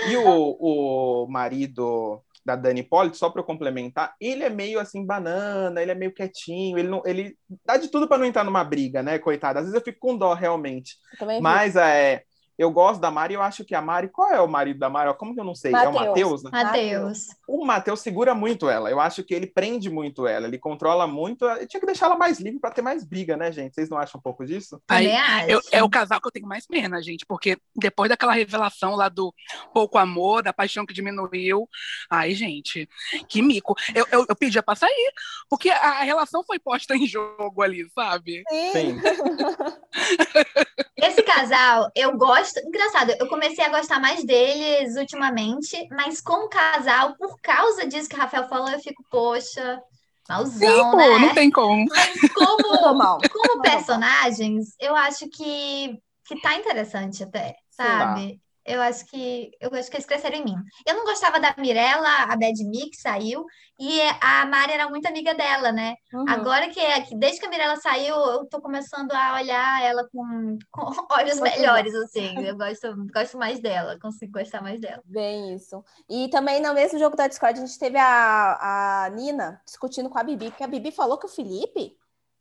E 0.10 0.18
o, 0.18 0.58
o 0.60 1.28
marido 1.30 2.22
da 2.46 2.56
Dani 2.56 2.82
Hipólito, 2.82 3.18
só 3.18 3.30
para 3.30 3.42
eu 3.42 3.46
complementar, 3.46 4.16
ele 4.20 4.44
é 4.44 4.50
meio 4.50 4.80
assim, 4.80 5.06
banana, 5.06 5.82
ele 5.82 5.92
é 5.92 5.96
meio 5.96 6.14
quietinho, 6.14 6.78
ele 6.80 6.88
não, 6.88 7.02
ele 7.06 7.36
dá 7.66 7.78
de 7.78 7.90
tudo 7.90 8.08
para 8.08 8.18
não 8.18 8.26
entrar 8.26 8.44
numa 8.44 8.64
briga, 8.64 9.04
né, 9.04 9.20
coitado. 9.20 9.60
Às 9.60 9.66
vezes 9.66 9.76
eu 9.80 9.84
fico 9.84 10.00
com 10.00 10.18
dó, 10.18 10.34
realmente. 10.34 10.96
Vi. 11.20 11.40
Mas 11.42 11.76
é, 11.76 12.24
eu 12.60 12.70
gosto 12.70 13.00
da 13.00 13.10
Mari, 13.10 13.36
eu 13.36 13.42
acho 13.42 13.64
que 13.64 13.74
a 13.74 13.82
Mari, 13.82 14.10
qual 14.10 14.30
é 14.30 14.42
o 14.42 14.48
marido 14.48 14.78
da 14.80 14.90
Mari? 14.90 15.14
Como 15.18 15.34
que 15.34 15.40
eu 15.40 15.46
não 15.46 15.56
sei? 15.56 15.74
É 15.74 15.88
o 15.88 15.94
Mateus. 15.94 16.08
Matheus, 16.10 16.44
né? 16.44 16.50
Matheus. 16.52 17.28
O 17.48 17.66
Matheus 17.66 18.02
segura 18.02 18.36
muito 18.36 18.70
ela. 18.70 18.92
Eu 18.92 19.00
acho 19.00 19.24
que 19.24 19.34
ele 19.34 19.48
prende 19.48 19.90
muito 19.90 20.28
ela, 20.28 20.46
ele 20.46 20.60
controla 20.60 21.08
muito. 21.08 21.46
Ele 21.50 21.66
tinha 21.66 21.80
que 21.80 21.86
deixar 21.86 22.08
ela 22.08 22.18
mais 22.18 22.38
livre 22.40 22.60
para 22.60 22.72
ter 22.72 22.82
mais 22.82 23.06
briga, 23.06 23.38
né, 23.38 23.50
gente? 23.50 23.74
Vocês 23.74 23.90
não 23.90 23.98
acham 23.98 24.20
um 24.20 24.22
pouco 24.22 24.46
disso? 24.46 24.82
Aí. 24.90 25.06
Eu- 25.48 25.62
é 25.72 25.82
o 25.82 25.90
casal 25.90 26.20
que 26.20 26.28
eu 26.28 26.32
tenho 26.32 26.48
mais 26.48 26.68
pena, 26.68 27.02
gente, 27.02 27.26
porque 27.26 27.58
depois 27.74 28.10
daquela 28.10 28.34
revelação 28.34 28.94
lá 28.96 29.08
do 29.08 29.34
pouco 29.74 29.98
amor, 29.98 30.44
da 30.44 30.52
paixão 30.52 30.86
que 30.86 30.94
diminuiu, 30.94 31.66
ai, 32.10 32.32
gente, 32.36 32.90
que 33.30 33.42
mico. 33.42 33.74
Eu, 33.96 34.06
eu, 34.12 34.26
eu 34.28 34.36
pedia 34.36 34.62
pra 34.62 34.76
sair, 34.76 35.14
porque 35.50 35.70
a 35.70 36.04
relação 36.04 36.44
foi 36.44 36.60
posta 36.60 36.94
em 36.94 37.08
jogo 37.08 37.62
ali, 37.62 37.88
sabe? 37.96 38.44
Sim. 38.50 39.00
Sim. 39.00 39.00
Esse 40.98 41.24
casal, 41.24 41.90
eu 41.96 42.18
gosto. 42.18 42.49
Engraçado, 42.66 43.12
eu 43.20 43.28
comecei 43.28 43.64
a 43.64 43.70
gostar 43.70 44.00
mais 44.00 44.24
deles 44.24 44.96
ultimamente, 44.96 45.88
mas 45.92 46.22
como 46.22 46.50
casal, 46.50 47.16
por 47.18 47.40
causa 47.42 47.88
disso 47.88 48.10
que 48.10 48.16
o 48.16 48.20
Rafael 48.20 48.48
falou, 48.48 48.70
eu 48.70 48.80
fico, 48.80 49.04
poxa, 49.10 49.82
malzão, 50.28 50.70
Sim, 50.70 50.92
pô, 50.92 50.98
né? 50.98 51.20
não 51.20 51.34
tem 51.34 51.50
como. 51.50 51.86
Como, 52.34 52.68
Normal. 52.82 53.20
como 53.32 53.62
personagens, 53.62 54.76
eu 54.80 54.96
acho 54.96 55.28
que, 55.30 55.98
que 56.26 56.42
tá 56.42 56.56
interessante 56.56 57.24
até, 57.24 57.56
sabe? 57.70 58.40
Eu 58.70 58.82
acho 58.82 59.04
que 59.08 59.52
eu 59.60 59.74
acho 59.74 59.90
que 59.90 59.98
eles 59.98 60.06
cresceram 60.06 60.38
em 60.38 60.44
mim. 60.44 60.56
Eu 60.86 60.96
não 60.96 61.04
gostava 61.04 61.40
da 61.40 61.56
Mirella, 61.58 62.24
a 62.24 62.36
Bad 62.36 62.54
que 62.92 62.96
saiu, 62.96 63.44
e 63.80 64.00
a 64.22 64.46
Mari 64.46 64.74
era 64.74 64.88
muito 64.88 65.08
amiga 65.08 65.34
dela, 65.34 65.72
né? 65.72 65.96
Uhum. 66.14 66.26
Agora 66.30 66.70
que, 66.70 67.02
que 67.02 67.16
desde 67.16 67.40
que 67.40 67.48
a 67.48 67.50
Mirella 67.50 67.78
saiu, 67.78 68.16
eu 68.16 68.46
tô 68.46 68.62
começando 68.62 69.12
a 69.12 69.36
olhar 69.36 69.84
ela 69.84 70.08
com, 70.12 70.58
com 70.72 71.14
olhos 71.14 71.40
melhores, 71.40 71.96
assim. 71.96 72.46
Eu 72.46 72.56
gosto, 72.56 72.96
gosto 73.12 73.38
mais 73.38 73.60
dela, 73.60 73.98
consigo 74.00 74.34
gostar 74.34 74.62
mais 74.62 74.80
dela. 74.80 75.02
Bem 75.04 75.56
isso. 75.56 75.84
E 76.08 76.30
também 76.30 76.62
no 76.62 76.74
mesmo 76.74 77.00
jogo 77.00 77.16
da 77.16 77.28
Discord, 77.28 77.60
a 77.60 77.66
gente 77.66 77.80
teve 77.80 77.98
a, 77.98 79.06
a 79.06 79.10
Nina 79.10 79.60
discutindo 79.66 80.10
com 80.10 80.20
a 80.20 80.24
Bibi, 80.24 80.52
porque 80.52 80.64
a 80.64 80.68
Bibi 80.68 80.92
falou 80.92 81.18
que 81.18 81.26
o 81.26 81.30
Felipe 81.30 81.98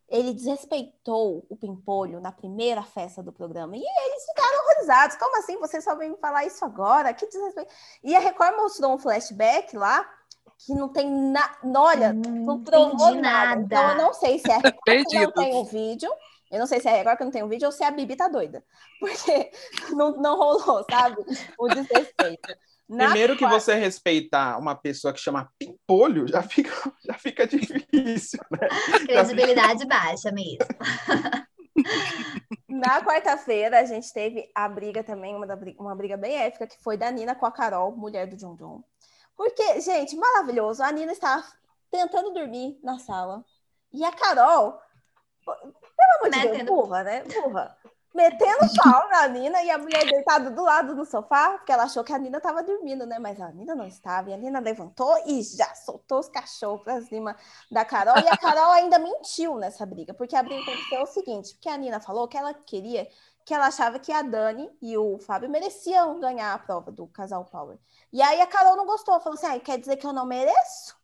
ele 0.09 0.33
desrespeitou 0.33 1.45
o 1.49 1.55
Pimpolho 1.55 2.19
na 2.19 2.31
primeira 2.31 2.81
festa 2.83 3.21
do 3.21 3.31
programa. 3.31 3.77
E 3.77 3.79
eles 3.79 4.25
ficaram 4.25 4.58
Como 5.19 5.37
assim? 5.39 5.57
Você 5.59 5.81
só 5.81 5.95
vem 5.95 6.11
me 6.11 6.17
falar 6.17 6.45
isso 6.45 6.63
agora? 6.63 7.13
Que 7.13 7.27
desrespeito. 7.27 7.71
E 8.03 8.15
a 8.15 8.19
Record 8.19 8.55
mostrou 8.55 8.93
um 8.93 8.99
flashback 8.99 9.75
lá 9.75 10.05
que 10.65 10.73
não 10.73 10.89
tem 10.89 11.09
nada. 11.09 11.57
Olha, 11.75 12.09
Hum, 12.11 12.45
não 12.45 12.63
provou 12.63 13.15
nada. 13.15 13.21
nada. 13.21 13.61
Então 13.61 13.89
eu 13.91 13.95
não 13.97 14.13
sei 14.13 14.39
se 14.39 14.49
é 14.51 14.55
a 14.57 14.59
Record 14.59 15.07
que 15.07 15.19
não 15.19 15.31
tem 15.31 15.55
o 15.55 15.63
vídeo. 15.65 16.11
Eu 16.51 16.59
não 16.59 16.65
sei 16.65 16.79
se 16.79 16.87
é 16.87 16.91
a 16.91 16.95
Record 16.97 17.17
que 17.17 17.23
não 17.23 17.31
tem 17.31 17.43
o 17.43 17.47
vídeo 17.47 17.67
ou 17.67 17.71
se 17.71 17.83
a 17.83 17.91
Bibi 17.91 18.15
tá 18.15 18.27
doida. 18.27 18.63
Porque 18.99 19.51
não, 19.91 20.11
não 20.17 20.35
rolou, 20.35 20.85
sabe? 20.89 21.17
O 21.57 21.67
desrespeito. 21.67 22.49
Na 22.89 23.05
Primeiro 23.05 23.37
que 23.37 23.45
você 23.45 23.75
respeitar 23.75 24.57
uma 24.57 24.73
pessoa 24.73 25.13
que 25.13 25.19
chama 25.19 25.47
Pimpolho, 25.59 26.27
já 26.27 26.41
fica, 26.41 26.71
já 27.05 27.13
fica 27.13 27.45
difícil, 27.45 28.39
né? 28.49 28.67
Credibilidade 29.05 29.85
baixa 29.85 30.31
mesmo. 30.31 30.65
Na 32.69 33.03
quarta-feira, 33.03 33.79
a 33.79 33.85
gente 33.85 34.13
teve 34.13 34.49
a 34.53 34.69
briga 34.69 35.03
também, 35.03 35.35
uma, 35.35 35.47
briga, 35.55 35.81
uma 35.81 35.95
briga 35.95 36.15
bem 36.15 36.37
épica, 36.37 36.67
que 36.67 36.81
foi 36.83 36.95
da 36.95 37.09
Nina 37.09 37.33
com 37.33 37.45
a 37.45 37.51
Carol, 37.51 37.91
mulher 37.95 38.27
do 38.27 38.35
John 38.35 38.55
John. 38.55 38.83
Porque, 39.35 39.81
gente, 39.81 40.15
maravilhoso. 40.15 40.83
A 40.83 40.91
Nina 40.91 41.11
estava 41.11 41.43
tentando 41.89 42.31
dormir 42.31 42.79
na 42.83 42.99
sala. 42.99 43.43
E 43.91 44.03
a 44.05 44.11
Carol, 44.11 44.79
pelo 45.43 45.57
amor 46.19 46.29
de 46.29 46.39
Deus, 46.41 46.51
Metendo- 46.51 46.71
burra, 46.75 47.03
né? 47.03 47.23
Burra. 47.23 47.77
Metendo 48.13 48.65
pau 48.75 49.07
na 49.09 49.27
Nina 49.27 49.61
e 49.63 49.69
a 49.69 49.77
mulher 49.77 50.03
deitada 50.05 50.49
do 50.49 50.63
lado 50.63 50.95
do 50.95 51.05
sofá, 51.05 51.51
porque 51.51 51.71
ela 51.71 51.83
achou 51.83 52.03
que 52.03 52.11
a 52.11 52.17
Nina 52.17 52.37
estava 52.37 52.63
dormindo, 52.63 53.05
né? 53.05 53.19
Mas 53.19 53.39
a 53.39 53.51
Nina 53.51 53.75
não 53.75 53.85
estava. 53.85 54.29
E 54.29 54.33
a 54.33 54.37
Nina 54.37 54.59
levantou 54.59 55.15
e 55.27 55.41
já 55.43 55.73
soltou 55.75 56.19
os 56.19 56.27
cachorros 56.27 56.81
pra 56.83 57.01
cima 57.01 57.35
da 57.71 57.85
Carol. 57.85 58.17
E 58.17 58.27
a 58.27 58.35
Carol 58.35 58.71
ainda 58.71 58.97
mentiu 58.97 59.57
nessa 59.57 59.85
briga, 59.85 60.13
porque 60.13 60.35
a 60.35 60.41
briga 60.41 60.61
aconteceu 60.61 61.03
o 61.03 61.05
seguinte: 61.05 61.53
porque 61.53 61.69
a 61.69 61.77
Nina 61.77 61.99
falou 61.99 62.27
que 62.27 62.37
ela 62.37 62.53
queria, 62.53 63.07
que 63.45 63.53
ela 63.53 63.67
achava 63.67 63.99
que 63.99 64.11
a 64.11 64.23
Dani 64.23 64.69
e 64.81 64.97
o 64.97 65.19
Fábio 65.19 65.49
mereciam 65.49 66.19
ganhar 66.19 66.53
a 66.53 66.59
prova 66.59 66.91
do 66.91 67.05
casal 67.07 67.45
Power. 67.45 67.77
E 68.11 68.21
aí 68.23 68.41
a 68.41 68.47
Carol 68.47 68.75
não 68.75 68.87
gostou, 68.87 69.19
falou 69.19 69.37
assim: 69.37 69.47
ah, 69.47 69.59
quer 69.59 69.77
dizer 69.77 69.97
que 69.97 70.07
eu 70.07 70.13
não 70.13 70.25
mereço? 70.25 70.99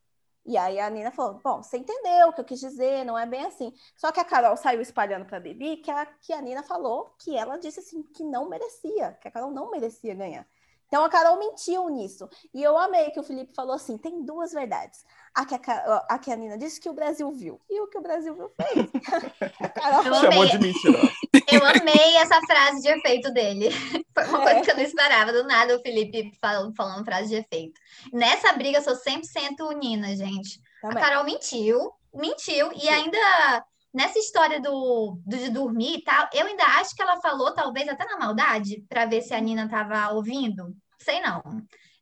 E 0.45 0.57
aí 0.57 0.79
a 0.79 0.89
Nina 0.89 1.11
falou: 1.11 1.39
bom, 1.43 1.61
você 1.63 1.77
entendeu 1.77 2.29
o 2.29 2.33
que 2.33 2.41
eu 2.41 2.45
quis 2.45 2.59
dizer, 2.59 3.03
não 3.05 3.17
é 3.17 3.25
bem 3.25 3.45
assim. 3.45 3.73
Só 3.95 4.11
que 4.11 4.19
a 4.19 4.25
Carol 4.25 4.55
saiu 4.57 4.81
espalhando 4.81 5.25
pra 5.25 5.39
Bibi 5.39 5.77
que 5.77 5.91
a, 5.91 6.05
que 6.05 6.33
a 6.33 6.41
Nina 6.41 6.63
falou 6.63 7.15
que 7.19 7.35
ela 7.35 7.57
disse 7.57 7.79
assim 7.79 8.03
que 8.03 8.23
não 8.23 8.47
merecia, 8.49 9.13
que 9.21 9.27
a 9.27 9.31
Carol 9.31 9.51
não 9.51 9.71
merecia 9.71 10.13
ganhar. 10.15 10.47
Então 10.87 11.03
a 11.03 11.09
Carol 11.09 11.37
mentiu 11.39 11.89
nisso. 11.89 12.29
E 12.53 12.61
eu 12.63 12.77
amei 12.77 13.09
que 13.11 13.19
o 13.19 13.23
Felipe 13.23 13.53
falou 13.53 13.73
assim: 13.75 13.97
tem 13.97 14.23
duas 14.23 14.51
verdades. 14.53 15.03
A 15.33 15.45
que 15.45 15.55
a, 15.55 16.05
a 16.09 16.17
que 16.19 16.31
a 16.31 16.35
Nina 16.35 16.57
disse 16.57 16.79
que 16.79 16.87
o 16.89 16.93
Brasil 16.93 17.29
viu. 17.31 17.59
E 17.69 17.81
o 17.81 17.87
que 17.87 17.97
o 17.97 18.01
Brasil 18.01 18.33
viu 18.33 18.49
fez. 18.55 18.87
A 19.59 19.67
Carol 19.69 20.05
Eu 20.05 20.13
Chamou 20.15 20.43
amei. 20.43 20.49
de 20.49 20.59
mentirosa. 20.59 21.11
Eu 21.51 21.65
amei 21.65 22.15
essa 22.17 22.39
frase 22.47 22.81
de 22.81 22.87
efeito 22.87 23.31
dele. 23.33 23.69
Foi 24.15 24.23
uma 24.25 24.41
É. 24.41 24.43
coisa 24.43 24.61
que 24.61 24.71
eu 24.71 24.75
não 24.77 24.83
esperava. 24.83 25.33
Do 25.33 25.43
nada 25.43 25.75
o 25.75 25.81
Felipe 25.81 26.31
falando, 26.39 26.73
falando 26.73 27.03
frase 27.03 27.29
de 27.29 27.35
efeito. 27.35 27.79
Nessa 28.13 28.53
briga 28.53 28.77
eu 28.77 28.81
sou 28.83 28.95
100% 28.95 29.75
Nina, 29.77 30.15
gente. 30.15 30.61
A 30.83 30.87
também. 30.87 31.03
Carol 31.03 31.23
mentiu, 31.25 31.91
mentiu, 32.13 32.71
e 32.73 32.87
ainda 32.87 33.65
nessa 33.95 34.19
história 34.19 34.59
do, 34.59 35.17
do 35.25 35.37
de 35.37 35.49
dormir 35.49 35.95
e 35.95 36.03
tal, 36.03 36.27
eu 36.33 36.45
ainda 36.45 36.63
acho 36.79 36.93
que 36.95 37.01
ela 37.01 37.21
falou, 37.21 37.53
talvez 37.53 37.87
até 37.87 38.05
na 38.05 38.17
maldade, 38.17 38.83
pra 38.89 39.05
ver 39.05 39.21
se 39.21 39.33
a 39.33 39.39
Nina 39.39 39.69
tava 39.69 40.13
ouvindo. 40.13 40.75
Sei 40.99 41.19
não. 41.21 41.41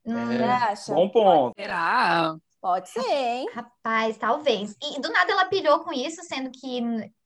Hum, 0.05 0.27
Você 0.27 0.43
acha? 0.43 0.93
Bom 0.93 1.09
ponto. 1.09 1.53
Será? 1.55 2.35
Pode 2.59 2.89
ser, 2.89 3.11
hein? 3.11 3.49
Rapaz, 3.53 4.17
talvez. 4.17 4.75
E 4.81 4.99
do 4.99 5.11
nada 5.11 5.31
ela 5.31 5.45
pirou 5.45 5.79
com 5.79 5.93
isso, 5.93 6.23
sendo 6.23 6.49
que 6.49 6.81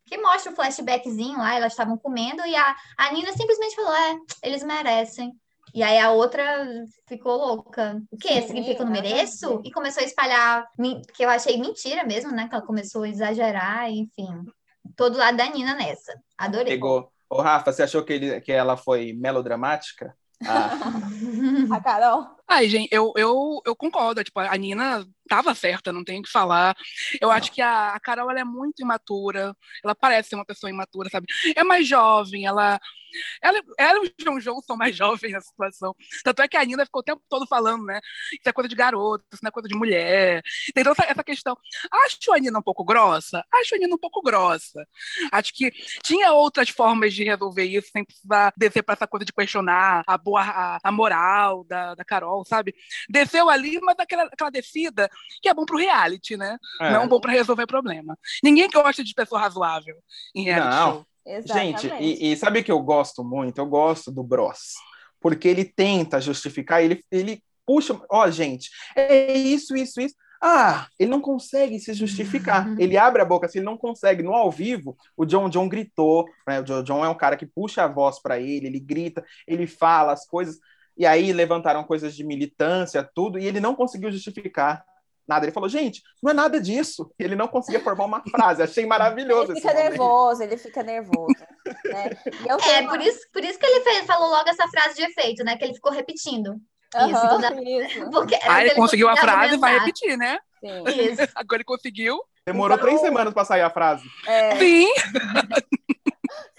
que 0.08 0.18
mostra 0.18 0.52
o 0.54 0.56
flashbackzinho 0.56 1.38
lá, 1.38 1.56
elas 1.56 1.74
estavam 1.74 1.98
comendo, 1.98 2.42
e 2.46 2.56
a, 2.56 2.76
a 2.98 3.12
Nina 3.12 3.34
simplesmente 3.34 3.76
falou: 3.76 3.94
é, 3.94 4.16
eles 4.42 4.64
merecem. 4.64 5.34
E 5.78 5.84
aí 5.84 6.00
a 6.00 6.10
outra 6.10 6.66
ficou 7.08 7.38
louca. 7.38 8.02
O 8.10 8.18
quê? 8.18 8.42
Sim, 8.42 8.48
Significa 8.48 8.78
que 8.78 8.82
eu 8.82 8.86
não 8.88 8.92
mereço? 8.92 9.62
E 9.64 9.72
começou 9.72 10.02
a 10.02 10.06
espalhar, 10.08 10.68
que 11.14 11.24
eu 11.24 11.30
achei 11.30 11.56
mentira 11.56 12.04
mesmo, 12.04 12.32
né? 12.32 12.48
Que 12.48 12.56
ela 12.56 12.66
começou 12.66 13.04
a 13.04 13.10
exagerar, 13.10 13.88
enfim. 13.88 14.28
Todo 14.96 15.20
lado 15.20 15.38
da 15.38 15.48
Nina 15.48 15.76
nessa. 15.76 16.20
Adorei. 16.36 16.74
Pegou. 16.74 17.12
Ô, 17.30 17.44
Rafa, 17.44 17.72
você 17.72 17.84
achou 17.84 18.04
que, 18.04 18.14
ele, 18.14 18.42
que 18.42 18.52
ela 18.52 18.76
foi 18.76 19.14
melodramática? 19.14 20.18
Ah, 20.44 20.72
A 21.72 21.80
Carol. 21.80 22.26
Ai, 22.48 22.68
gente, 22.68 22.90
eu, 22.92 23.14
eu, 23.16 23.62
eu 23.64 23.76
concordo. 23.76 24.24
Tipo, 24.24 24.40
a 24.40 24.58
Nina 24.58 25.06
tava 25.28 25.54
certa, 25.54 25.94
não 25.94 26.04
tenho 26.04 26.20
o 26.20 26.24
que 26.24 26.32
falar. 26.32 26.76
Eu 27.22 27.30
acho 27.32 27.52
que 27.52 27.62
a, 27.62 27.94
a 27.94 28.00
Carol 28.00 28.32
é 28.32 28.44
muito 28.44 28.82
imatura. 28.82 29.56
Ela 29.84 29.96
parece 29.96 30.30
ser 30.30 30.36
uma 30.36 30.46
pessoa 30.46 30.70
imatura, 30.70 31.10
sabe? 31.10 31.28
É 31.56 31.64
mais 31.64 31.88
jovem, 31.88 32.46
ela. 32.46 32.80
Ela, 33.42 33.62
ela 33.80 34.06
e 34.06 34.10
o 34.10 34.14
João 34.22 34.40
João 34.40 34.62
são 34.62 34.76
mais 34.76 34.96
jovens 34.96 35.32
na 35.32 35.42
situação. 35.42 35.96
Tanto 36.24 36.42
é 36.42 36.48
que 36.48 36.58
a 36.58 36.64
Nina 36.64 36.86
ficou 36.86 37.00
o 37.00 37.04
tempo 37.04 37.22
todo 37.30 37.48
falando, 37.48 37.86
né? 37.86 38.00
Isso 38.34 38.48
é 38.48 38.52
coisa 38.52 38.68
de 38.68 38.76
garoto, 38.76 39.24
isso 39.34 39.44
não 39.44 39.50
é 39.50 39.52
coisa 39.52 39.68
de 39.68 39.76
mulher. 39.76 40.44
Toda 40.76 40.92
essa, 40.92 41.04
essa 41.12 41.24
questão. 41.24 41.58
Acho 41.92 42.34
a 42.34 42.40
Nina 42.40 42.60
um 42.60 42.62
pouco 42.62 42.84
grossa? 42.84 43.44
Acho 43.54 43.76
a 43.76 43.78
Nina 43.78 43.96
um 43.96 43.98
pouco 43.98 44.22
grossa. 44.22 44.86
Acho 45.32 45.54
que 45.54 45.72
tinha 46.04 46.32
outras 46.34 46.70
formas 46.70 47.14
de 47.14 47.24
resolver 47.24 47.64
isso 47.64 47.90
sem 47.92 48.04
precisar 48.04 48.54
descer 48.58 48.84
para 48.84 48.94
essa 48.94 49.08
coisa 49.08 49.26
de 49.26 49.34
questionar 49.34 50.04
a 50.06 50.18
boa 50.18 50.42
a, 50.42 50.80
a 50.84 50.92
moral 50.92 51.64
da, 51.64 51.96
da 51.96 52.06
Carol, 52.06 52.46
sabe? 52.46 52.76
Desceu 53.10 53.50
ali, 53.50 53.80
mas 53.82 53.96
aquela, 54.00 54.24
aquela 54.24 54.50
descida 54.50 55.10
que 55.42 55.50
é 55.50 55.54
bom 55.54 55.66
pro 55.66 55.78
reality, 55.78 56.36
né? 56.36 56.58
é. 56.82 56.92
Não 56.92 57.08
bom 57.08 57.20
para 57.20 57.32
resolver 57.32 57.68
problema. 57.68 58.18
Ninguém 58.44 58.70
gosta 58.70 59.04
de 59.04 59.14
pessoa 59.14 59.42
razoável 59.42 59.96
em 60.36 60.44
reality 60.44 60.76
Não. 60.76 60.94
show. 60.94 61.08
Exatamente. 61.26 61.90
Gente, 61.90 62.04
e, 62.04 62.32
e 62.32 62.38
sabe 62.38 62.60
o 62.60 62.64
que 62.64 62.72
eu 62.72 62.80
gosto 62.80 63.24
muito? 63.24 63.60
Eu 63.60 63.66
gosto 63.66 64.12
do 64.12 64.24
Bros. 64.24 64.74
Porque 65.20 65.48
ele 65.48 65.66
tenta 65.66 66.22
justificar, 66.22 66.82
ele, 66.82 67.04
ele 67.12 67.44
puxa. 67.66 68.00
Ó, 68.10 68.30
gente, 68.30 68.70
é 68.96 69.34
isso, 69.34 69.76
isso, 69.76 70.00
isso. 70.00 70.16
Ah, 70.42 70.88
ele 71.00 71.10
não 71.10 71.20
consegue 71.20 71.80
se 71.80 71.94
justificar. 71.94 72.68
Ele 72.80 72.96
abre 72.96 73.22
a 73.22 73.26
boca 73.26 73.46
assim, 73.46 73.58
ele 73.60 73.66
não 73.66 73.78
consegue. 73.78 74.24
No 74.24 74.34
ao 74.34 74.52
vivo, 74.52 74.96
o 75.18 75.26
John 75.26 75.50
John 75.50 75.68
gritou. 75.68 76.26
Né? 76.48 76.60
O 76.60 76.64
John 76.64 76.84
John 76.84 77.04
é 77.04 77.10
um 77.10 77.18
cara 77.18 77.36
que 77.36 77.46
puxa 77.46 77.84
a 77.84 77.88
voz 77.88 78.20
para 78.22 78.40
ele, 78.40 78.68
ele 78.68 78.80
grita, 78.80 79.26
ele 79.48 79.68
fala 79.68 80.14
as 80.14 80.26
coisas. 80.26 80.58
E 80.96 81.06
aí 81.06 81.34
levantaram 81.34 81.84
coisas 81.84 82.16
de 82.16 82.24
militância, 82.24 83.04
tudo, 83.04 83.38
e 83.38 83.46
ele 83.46 83.60
não 83.60 83.76
conseguiu 83.76 84.12
justificar. 84.12 84.84
Nada. 85.28 85.46
Ele 85.46 85.52
falou, 85.52 85.70
gente, 85.70 86.02
não 86.22 86.32
é 86.32 86.34
nada 86.34 86.60
disso. 86.60 87.12
Ele 87.20 87.36
não 87.36 87.48
conseguia 87.48 87.80
formar 87.80 88.06
uma 88.06 88.24
frase. 88.30 88.64
Achei 88.64 88.86
maravilhoso. 88.86 89.52
Ele 89.52 89.62
fica 89.62 89.74
nervoso, 89.74 90.44
ele 90.44 90.58
fica 90.58 90.84
nervoso. 90.84 91.36
né? 91.86 92.10
é, 92.74 92.82
uma... 92.82 92.90
por, 92.90 93.02
isso, 93.02 93.20
por 93.34 93.44
isso 93.44 93.60
que 93.60 93.66
ele 93.66 93.84
fez, 93.84 94.06
falou 94.06 94.30
logo 94.30 94.50
essa 94.50 94.68
frase 94.68 94.96
de 94.96 95.04
efeito, 95.04 95.44
né? 95.44 95.58
Que 95.58 95.66
ele 95.66 95.74
ficou 95.74 95.92
repetindo. 95.92 96.56
Uhum, 96.96 97.12
isso, 97.12 97.30
toda... 97.30 97.54
isso. 97.62 98.10
Porque, 98.10 98.40
Aí 98.44 98.68
ele 98.68 98.76
conseguiu 98.76 99.10
a 99.10 99.18
frase 99.18 99.56
e 99.56 99.58
vai 99.58 99.78
repetir, 99.80 100.18
né? 100.18 100.40
Sim. 100.60 100.84
Isso. 100.88 101.22
Agora 101.36 101.58
ele 101.58 101.64
conseguiu. 101.64 102.20
Demorou 102.46 102.78
então... 102.78 102.88
três 102.88 103.02
semanas 103.02 103.34
para 103.34 103.44
sair 103.44 103.62
a 103.62 103.70
frase. 103.70 104.06
É... 104.26 104.56
Sim. 104.58 104.88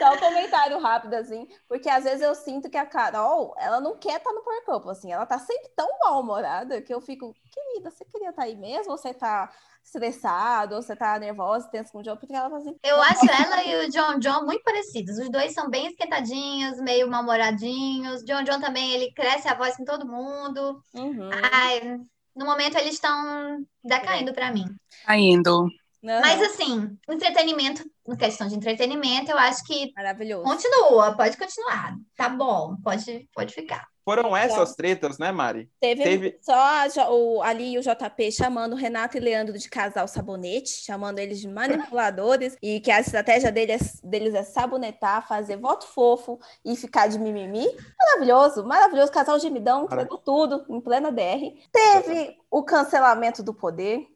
Só 0.00 0.14
um 0.14 0.18
comentário 0.18 0.78
rápido, 0.78 1.14
assim, 1.14 1.48
porque 1.68 1.88
às 1.88 2.04
vezes 2.04 2.22
eu 2.22 2.34
sinto 2.34 2.70
que 2.70 2.76
a 2.76 2.86
Carol, 2.86 3.52
ela 3.58 3.80
não 3.80 3.98
quer 3.98 4.18
estar 4.18 4.30
tá 4.30 4.32
no 4.32 4.42
Power 4.42 4.64
Couple, 4.64 4.92
assim, 4.92 5.12
ela 5.12 5.26
tá 5.26 5.38
sempre 5.40 5.68
tão 5.74 5.88
mal-humorada 6.00 6.80
que 6.80 6.94
eu 6.94 7.00
fico, 7.00 7.34
querida, 7.50 7.90
você 7.90 8.04
queria 8.04 8.30
estar 8.30 8.42
tá 8.42 8.48
aí 8.48 8.56
mesmo? 8.56 8.92
Ou 8.92 8.96
você 8.96 9.12
tá 9.12 9.50
estressado, 9.82 10.76
ou 10.76 10.82
você 10.82 10.94
tá 10.94 11.18
nervosa, 11.18 11.68
tensa 11.68 11.90
com 11.90 11.98
o 11.98 12.02
John? 12.02 12.16
Porque 12.16 12.32
ela 12.32 12.48
fala 12.48 12.60
assim... 12.60 12.76
Eu 12.84 13.02
acho 13.02 13.26
ela 13.28 13.64
e 13.64 13.86
o 13.86 13.90
John 13.90 14.18
John 14.20 14.44
muito 14.44 14.62
parecidos, 14.62 15.18
os 15.18 15.28
dois 15.30 15.52
são 15.52 15.68
bem 15.68 15.88
esquentadinhos, 15.88 16.80
meio 16.80 17.10
mal-humoradinhos, 17.10 18.24
John 18.24 18.44
John 18.44 18.60
também, 18.60 18.92
ele 18.92 19.12
cresce 19.12 19.48
a 19.48 19.54
voz 19.54 19.76
com 19.76 19.84
todo 19.84 20.06
mundo. 20.06 20.80
Uhum. 20.94 21.30
Ai, 21.52 21.98
no 22.36 22.44
momento 22.44 22.78
eles 22.78 22.94
estão 22.94 23.64
decaindo 23.82 24.32
para 24.32 24.52
mim. 24.52 24.64
Caindo. 25.04 25.66
Uhum. 26.02 26.20
Mas 26.20 26.42
assim, 26.42 26.96
entretenimento, 27.08 27.84
em 28.06 28.16
questão 28.16 28.46
de 28.46 28.54
entretenimento, 28.54 29.30
eu 29.30 29.38
acho 29.38 29.64
que 29.64 29.92
Maravilhoso. 29.96 30.44
continua, 30.44 31.16
pode 31.16 31.36
continuar. 31.36 31.96
Tá 32.16 32.28
bom, 32.28 32.76
pode, 32.82 33.28
pode 33.34 33.54
ficar. 33.54 33.86
Foram 34.08 34.34
essas 34.34 34.74
tretas, 34.74 35.18
né, 35.18 35.30
Mari? 35.30 35.70
Teve, 35.78 36.02
Teve... 36.02 36.38
só 36.40 36.54
a, 36.54 37.10
o, 37.10 37.42
ali 37.42 37.78
o 37.78 37.82
JP 37.82 38.32
chamando 38.32 38.74
Renato 38.74 39.18
e 39.18 39.20
Leandro 39.20 39.58
de 39.58 39.68
casal 39.68 40.08
sabonete, 40.08 40.82
chamando 40.82 41.18
eles 41.18 41.38
de 41.38 41.46
manipuladores, 41.46 42.56
e 42.62 42.80
que 42.80 42.90
a 42.90 43.00
estratégia 43.00 43.52
deles, 43.52 44.00
deles 44.02 44.32
é 44.32 44.42
sabonetar, 44.42 45.28
fazer 45.28 45.58
voto 45.58 45.86
fofo 45.86 46.38
e 46.64 46.74
ficar 46.74 47.08
de 47.08 47.18
mimimi. 47.18 47.66
Maravilhoso, 47.98 48.64
maravilhoso. 48.64 49.12
Casal 49.12 49.38
gemidão, 49.38 49.84
entregou 49.84 50.16
tudo 50.16 50.64
em 50.70 50.80
plena 50.80 51.12
DR. 51.12 51.52
Teve 51.70 52.34
o 52.50 52.62
cancelamento 52.62 53.42
do 53.42 53.52
poder, 53.52 54.06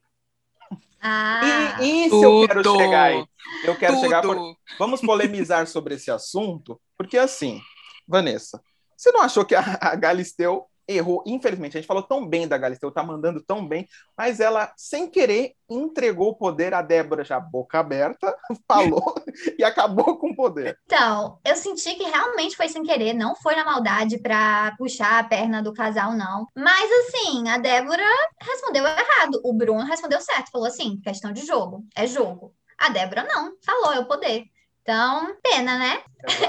ah, 1.03 1.79
e 1.81 2.07
isso 2.07 2.21
tudo, 2.21 2.43
eu 2.43 2.49
quero 2.49 2.77
chegar 2.77 3.03
aí. 3.03 3.25
Eu 3.65 3.77
quero 3.77 3.95
tudo. 3.95 4.03
chegar. 4.03 4.23
Por... 4.23 4.57
Vamos 4.79 5.01
polemizar 5.01 5.67
sobre 5.67 5.97
esse 5.97 6.11
assunto, 6.11 6.81
porque 6.97 7.19
assim, 7.19 7.61
Vanessa, 8.07 8.63
você 8.97 9.11
não 9.11 9.23
achou 9.23 9.45
que 9.45 9.55
a, 9.55 9.79
a 9.81 9.97
Galisteu 9.97 10.67
errou, 10.87 11.23
infelizmente, 11.27 11.77
a 11.77 11.81
gente 11.81 11.87
falou 11.87 12.03
tão 12.03 12.27
bem 12.27 12.47
da 12.47 12.59
Galisteu, 12.59 12.91
tá 12.91 13.03
mandando 13.03 13.43
tão 13.43 13.67
bem, 13.67 13.89
mas 14.17 14.41
ela, 14.41 14.73
sem 14.77 15.09
querer, 15.09 15.55
entregou 15.69 16.31
o 16.31 16.35
poder 16.35 16.75
a 16.75 16.83
Débora 16.83 17.25
já 17.25 17.41
boca 17.41 17.79
aberta, 17.79 18.37
falou 18.69 19.15
e 19.59 19.65
acabou 19.65 20.19
com 20.19 20.31
o 20.31 20.37
poder. 20.37 20.79
Então, 20.85 21.39
eu 21.45 21.57
senti 21.57 21.95
que 21.95 22.05
realmente 22.05 22.57
foi 22.57 22.69
sem 22.69 22.83
querer, 22.83 23.15
não 23.15 23.35
foi 23.37 23.55
na 23.55 23.65
maldade 23.65 24.19
para 24.19 24.75
puxar 24.77 25.19
a 25.19 25.25
perna 25.25 25.63
do 25.63 25.73
casal, 25.73 26.13
não. 26.13 26.47
Mas 26.57 26.91
assim, 26.91 27.49
a 27.49 27.59
Débora 27.59 28.05
respondeu 28.41 28.85
errado, 28.85 29.41
o 29.45 29.53
Bruno 29.53 29.85
respondeu 29.85 30.21
certo, 30.21 30.51
falou 30.51 30.67
assim, 30.67 31.01
questão 31.01 31.33
de 31.33 31.47
jogo, 31.47 31.85
é 31.97 32.07
jogo. 32.07 32.55
A 32.79 32.89
Débora 32.89 33.25
não, 33.25 33.53
falou, 33.65 33.93
é 33.93 34.01
o 34.01 34.07
poder. 34.07 34.45
Então, 34.83 35.37
pena, 35.41 35.79
né? 35.79 36.03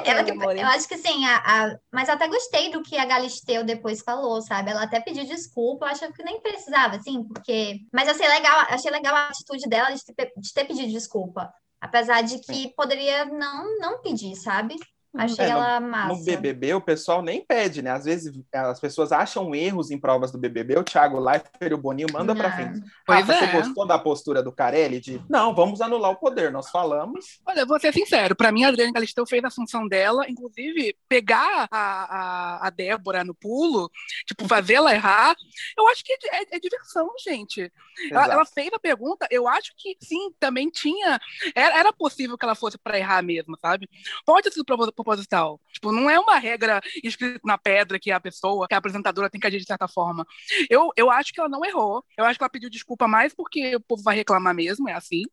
Ela, 0.05 0.21
eu 0.59 0.67
acho 0.67 0.87
que 0.87 0.97
sim, 0.97 1.23
a, 1.25 1.37
a, 1.37 1.77
mas 1.91 2.09
até 2.09 2.27
gostei 2.27 2.71
do 2.71 2.81
que 2.81 2.97
a 2.97 3.05
Galisteu 3.05 3.63
depois 3.63 4.01
falou, 4.01 4.41
sabe? 4.41 4.71
Ela 4.71 4.83
até 4.83 4.99
pediu 4.99 5.23
desculpa, 5.23 5.85
eu 5.85 5.89
acho 5.89 6.13
que 6.13 6.23
nem 6.23 6.41
precisava, 6.41 6.95
assim, 6.95 7.23
porque. 7.23 7.81
Mas 7.91 8.09
achei 8.09 8.27
legal, 8.27 8.65
achei 8.69 8.91
legal 8.91 9.15
a 9.15 9.27
atitude 9.27 9.69
dela 9.69 9.91
de 9.91 10.03
ter, 10.03 10.31
de 10.35 10.53
ter 10.53 10.65
pedido 10.65 10.91
desculpa. 10.91 11.53
Apesar 11.79 12.21
de 12.21 12.39
que 12.39 12.73
poderia 12.75 13.25
não, 13.25 13.77
não 13.77 14.01
pedir, 14.01 14.35
sabe? 14.35 14.75
Achei 15.15 15.45
é, 15.45 15.49
ela 15.49 15.79
no, 15.79 15.87
massa. 15.87 16.13
No 16.13 16.23
BBB, 16.23 16.73
o 16.73 16.81
pessoal 16.81 17.21
nem 17.21 17.45
pede, 17.45 17.81
né? 17.81 17.91
Às 17.91 18.05
vezes 18.05 18.33
as 18.51 18.79
pessoas 18.79 19.11
acham 19.11 19.53
erros 19.53 19.91
em 19.91 19.99
provas 19.99 20.31
do 20.31 20.37
BBB. 20.37 20.77
O 20.77 20.83
Thiago 20.83 21.19
Leifert 21.19 21.71
e 21.71 21.73
o 21.73 21.77
Boninho 21.77 22.07
manda 22.11 22.35
para 22.35 22.51
frente. 22.51 22.81
Ah, 23.07 23.21
você 23.21 23.45
é. 23.45 23.51
gostou 23.51 23.85
da 23.85 23.99
postura 23.99 24.41
do 24.41 24.51
Carelli 24.51 24.99
de 24.99 25.21
não, 25.29 25.53
vamos 25.53 25.81
anular 25.81 26.11
o 26.11 26.15
poder, 26.15 26.51
nós 26.51 26.69
falamos. 26.69 27.39
Olha, 27.45 27.65
vou 27.65 27.79
ser 27.79 27.93
sincero, 27.93 28.35
para 28.35 28.51
mim 28.51 28.63
a 28.63 28.69
Adriana 28.69 28.91
Galisteu 28.91 29.25
fez 29.25 29.43
a 29.43 29.51
função 29.51 29.87
dela, 29.87 30.29
inclusive 30.29 30.95
pegar 31.07 31.67
a, 31.71 31.77
a, 31.77 32.67
a 32.67 32.69
Débora 32.69 33.23
no 33.23 33.33
pulo, 33.33 33.89
tipo, 34.25 34.47
fazê-la 34.47 34.93
errar, 34.93 35.35
eu 35.77 35.87
acho 35.89 36.03
que 36.03 36.13
é, 36.31 36.55
é 36.55 36.59
diversão, 36.59 37.09
gente. 37.23 37.71
Ela, 38.11 38.33
ela, 38.33 38.45
fez 38.45 38.69
a 38.73 38.79
pergunta, 38.79 39.27
eu 39.29 39.47
acho 39.47 39.73
que 39.77 39.95
sim, 39.99 40.31
também 40.39 40.69
tinha. 40.69 41.19
Era, 41.55 41.79
era 41.79 41.93
possível 41.93 42.37
que 42.37 42.45
ela 42.45 42.55
fosse 42.55 42.77
para 42.77 42.97
errar 42.97 43.21
mesmo, 43.21 43.57
sabe? 43.61 43.89
Pode 44.25 44.51
ser 44.51 44.63
proposital. 45.03 45.59
Tipo, 45.71 45.91
não 45.91 46.09
é 46.09 46.19
uma 46.19 46.37
regra 46.37 46.81
escrita 47.03 47.39
na 47.43 47.57
pedra 47.57 47.99
que 47.99 48.11
a 48.11 48.19
pessoa, 48.19 48.67
que 48.67 48.73
a 48.73 48.77
apresentadora 48.77 49.29
tem 49.29 49.39
que 49.39 49.45
agir 49.45 49.59
de 49.59 49.65
certa 49.65 49.87
forma. 49.87 50.25
Eu, 50.69 50.91
eu 50.95 51.11
acho 51.11 51.33
que 51.33 51.39
ela 51.39 51.49
não 51.49 51.63
errou. 51.65 52.03
Eu 52.17 52.25
acho 52.25 52.39
que 52.39 52.43
ela 52.43 52.49
pediu 52.49 52.69
desculpa 52.69 53.07
mais 53.07 53.33
porque 53.33 53.75
o 53.75 53.81
povo 53.81 54.01
vai 54.01 54.15
reclamar 54.15 54.55
mesmo, 54.55 54.89
é 54.89 54.93
assim, 54.93 55.23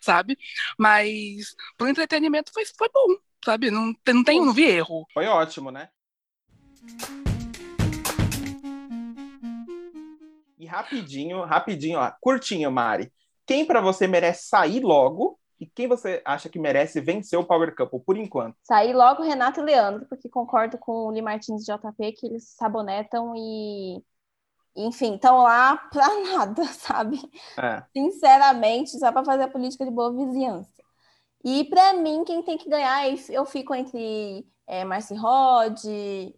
sabe? 0.00 0.38
Mas 0.78 1.54
pro 1.76 1.88
entretenimento 1.88 2.52
foi, 2.52 2.64
foi 2.76 2.88
bom, 2.92 3.16
sabe? 3.44 3.70
Não, 3.70 3.92
não 4.06 4.24
tem, 4.24 4.40
não 4.40 4.52
vi 4.52 4.64
erro. 4.64 5.06
Foi 5.12 5.26
ótimo, 5.26 5.70
né? 5.70 5.88
E 10.58 10.66
rapidinho, 10.66 11.44
rapidinho, 11.44 11.98
ó, 11.98 12.12
curtinho, 12.20 12.70
Mari. 12.70 13.12
Quem 13.46 13.66
para 13.66 13.80
você 13.80 14.06
merece 14.06 14.48
sair 14.48 14.80
logo 14.80 15.38
e 15.58 15.66
quem 15.66 15.86
você 15.86 16.20
acha 16.24 16.48
que 16.48 16.58
merece 16.58 17.00
vencer 17.00 17.38
o 17.38 17.44
Power 17.44 17.74
Couple 17.74 18.00
por 18.00 18.16
enquanto? 18.16 18.56
Sair 18.62 18.92
logo 18.92 19.22
Renato 19.22 19.60
e 19.60 19.62
Leandro, 19.62 20.06
porque 20.06 20.28
concordo 20.28 20.78
com 20.78 21.06
o 21.06 21.10
Lee 21.10 21.22
Martins 21.22 21.62
e 21.62 21.72
JP 21.72 22.12
que 22.12 22.26
eles 22.26 22.48
sabonetam 22.56 23.34
e 23.36 24.02
enfim, 24.76 25.14
estão 25.14 25.42
lá 25.42 25.76
pra 25.92 26.08
nada, 26.22 26.64
sabe? 26.64 27.20
É. 27.56 27.84
Sinceramente, 27.96 28.98
só 28.98 29.12
para 29.12 29.24
fazer 29.24 29.44
a 29.44 29.50
política 29.50 29.84
de 29.84 29.90
boa 29.90 30.12
vizinhança. 30.12 30.70
E 31.44 31.64
para 31.64 31.92
mim, 31.94 32.24
quem 32.24 32.42
tem 32.42 32.56
que 32.56 32.68
ganhar, 32.68 33.06
eu 33.28 33.44
fico 33.44 33.74
entre 33.74 34.46
é, 34.66 34.84
Marci 34.84 35.14
Rod, 35.14 35.78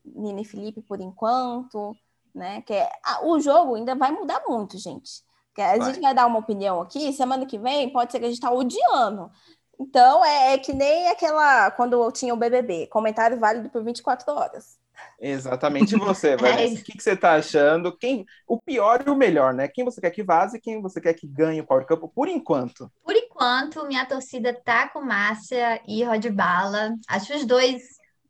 Nini 0.04 0.44
Felipe 0.44 0.82
por 0.82 1.00
enquanto, 1.00 1.96
né? 2.34 2.60
Que 2.62 2.74
é, 2.74 2.90
a, 3.04 3.24
o 3.24 3.38
jogo 3.40 3.76
ainda 3.76 3.94
vai 3.94 4.10
mudar 4.10 4.42
muito, 4.46 4.76
gente. 4.78 5.24
A 5.62 5.76
vai. 5.76 5.86
gente 5.86 6.00
vai 6.00 6.14
dar 6.14 6.26
uma 6.26 6.38
opinião 6.38 6.80
aqui, 6.80 7.12
semana 7.12 7.46
que 7.46 7.58
vem 7.58 7.90
pode 7.90 8.12
ser 8.12 8.18
que 8.18 8.26
a 8.26 8.28
gente 8.28 8.40
tá 8.40 8.50
odiando. 8.50 9.30
Então, 9.78 10.24
é, 10.24 10.54
é 10.54 10.58
que 10.58 10.72
nem 10.72 11.08
aquela, 11.08 11.70
quando 11.70 12.02
eu 12.02 12.10
tinha 12.10 12.32
o 12.32 12.36
BBB, 12.36 12.86
comentário 12.86 13.38
válido 13.38 13.68
por 13.68 13.84
24 13.84 14.32
horas. 14.32 14.78
Exatamente 15.20 15.96
você, 15.96 16.36
Vanessa. 16.36 16.80
o 16.80 16.84
que, 16.84 16.92
que, 16.92 17.02
você 17.02 17.16
tá 17.16 17.34
achando? 17.34 17.96
Quem, 17.96 18.24
o 18.46 18.58
pior 18.58 19.04
e 19.06 19.10
o 19.10 19.16
melhor, 19.16 19.52
né? 19.52 19.68
Quem 19.68 19.84
você 19.84 20.00
quer 20.00 20.10
que 20.10 20.22
vaze 20.22 20.56
e 20.56 20.60
quem 20.60 20.80
você 20.80 21.00
quer 21.00 21.14
que 21.14 21.26
ganhe 21.26 21.60
o 21.60 21.66
Power 21.66 21.86
Cup 21.86 22.10
por 22.14 22.28
enquanto? 22.28 22.90
Por 23.04 23.14
enquanto, 23.14 23.86
minha 23.86 24.06
torcida 24.06 24.54
tá 24.54 24.88
com 24.88 25.02
Márcia 25.02 25.80
e 25.86 26.02
Rod 26.02 26.26
Bala. 26.28 26.94
Acho 27.08 27.34
os 27.34 27.44
dois 27.44 27.82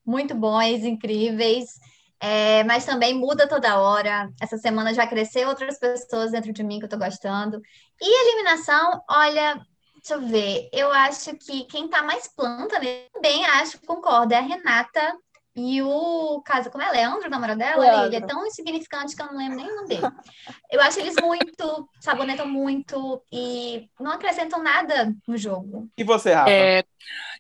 muito 0.04 0.34
bons, 0.34 0.84
incríveis. 0.84 1.78
É, 2.20 2.64
mas 2.64 2.84
também 2.84 3.14
muda 3.14 3.48
toda 3.48 3.78
hora. 3.78 4.30
Essa 4.40 4.56
semana 4.58 4.94
já 4.94 5.06
cresceu 5.06 5.48
outras 5.48 5.78
pessoas 5.78 6.32
dentro 6.32 6.52
de 6.52 6.62
mim 6.62 6.78
que 6.78 6.86
eu 6.86 6.88
tô 6.88 6.98
gostando. 6.98 7.60
E 8.00 8.22
eliminação, 8.32 9.02
olha, 9.08 9.54
deixa 9.96 10.14
eu 10.14 10.20
ver. 10.26 10.68
Eu 10.72 10.90
acho 10.92 11.36
que 11.36 11.64
quem 11.64 11.88
tá 11.88 12.02
mais 12.02 12.28
planta, 12.28 12.80
também 13.12 13.44
acho, 13.46 13.80
concordo, 13.86 14.32
é 14.34 14.38
a 14.38 14.40
Renata 14.40 15.16
e 15.56 15.80
o 15.80 16.42
caso, 16.44 16.70
como 16.70 16.84
é 16.84 16.90
Leandro, 16.90 17.28
o 17.28 17.30
namorado 17.30 17.58
dela, 17.58 17.80
Leandro. 17.80 18.06
ele 18.06 18.16
é 18.16 18.20
tão 18.20 18.46
insignificante 18.46 19.16
que 19.16 19.22
eu 19.22 19.26
não 19.26 19.38
lembro 19.38 19.56
nem 19.56 19.72
o 19.72 19.76
nome 19.76 19.88
dele. 19.88 20.02
Eu 20.70 20.82
acho 20.82 21.00
eles 21.00 21.16
muito, 21.18 21.88
sabonetam 21.98 22.46
muito 22.46 23.22
e 23.32 23.88
não 23.98 24.12
acrescentam 24.12 24.62
nada 24.62 25.14
no 25.26 25.36
jogo. 25.36 25.88
E 25.96 26.04
você, 26.04 26.34
Rafa? 26.34 26.50
É, 26.50 26.84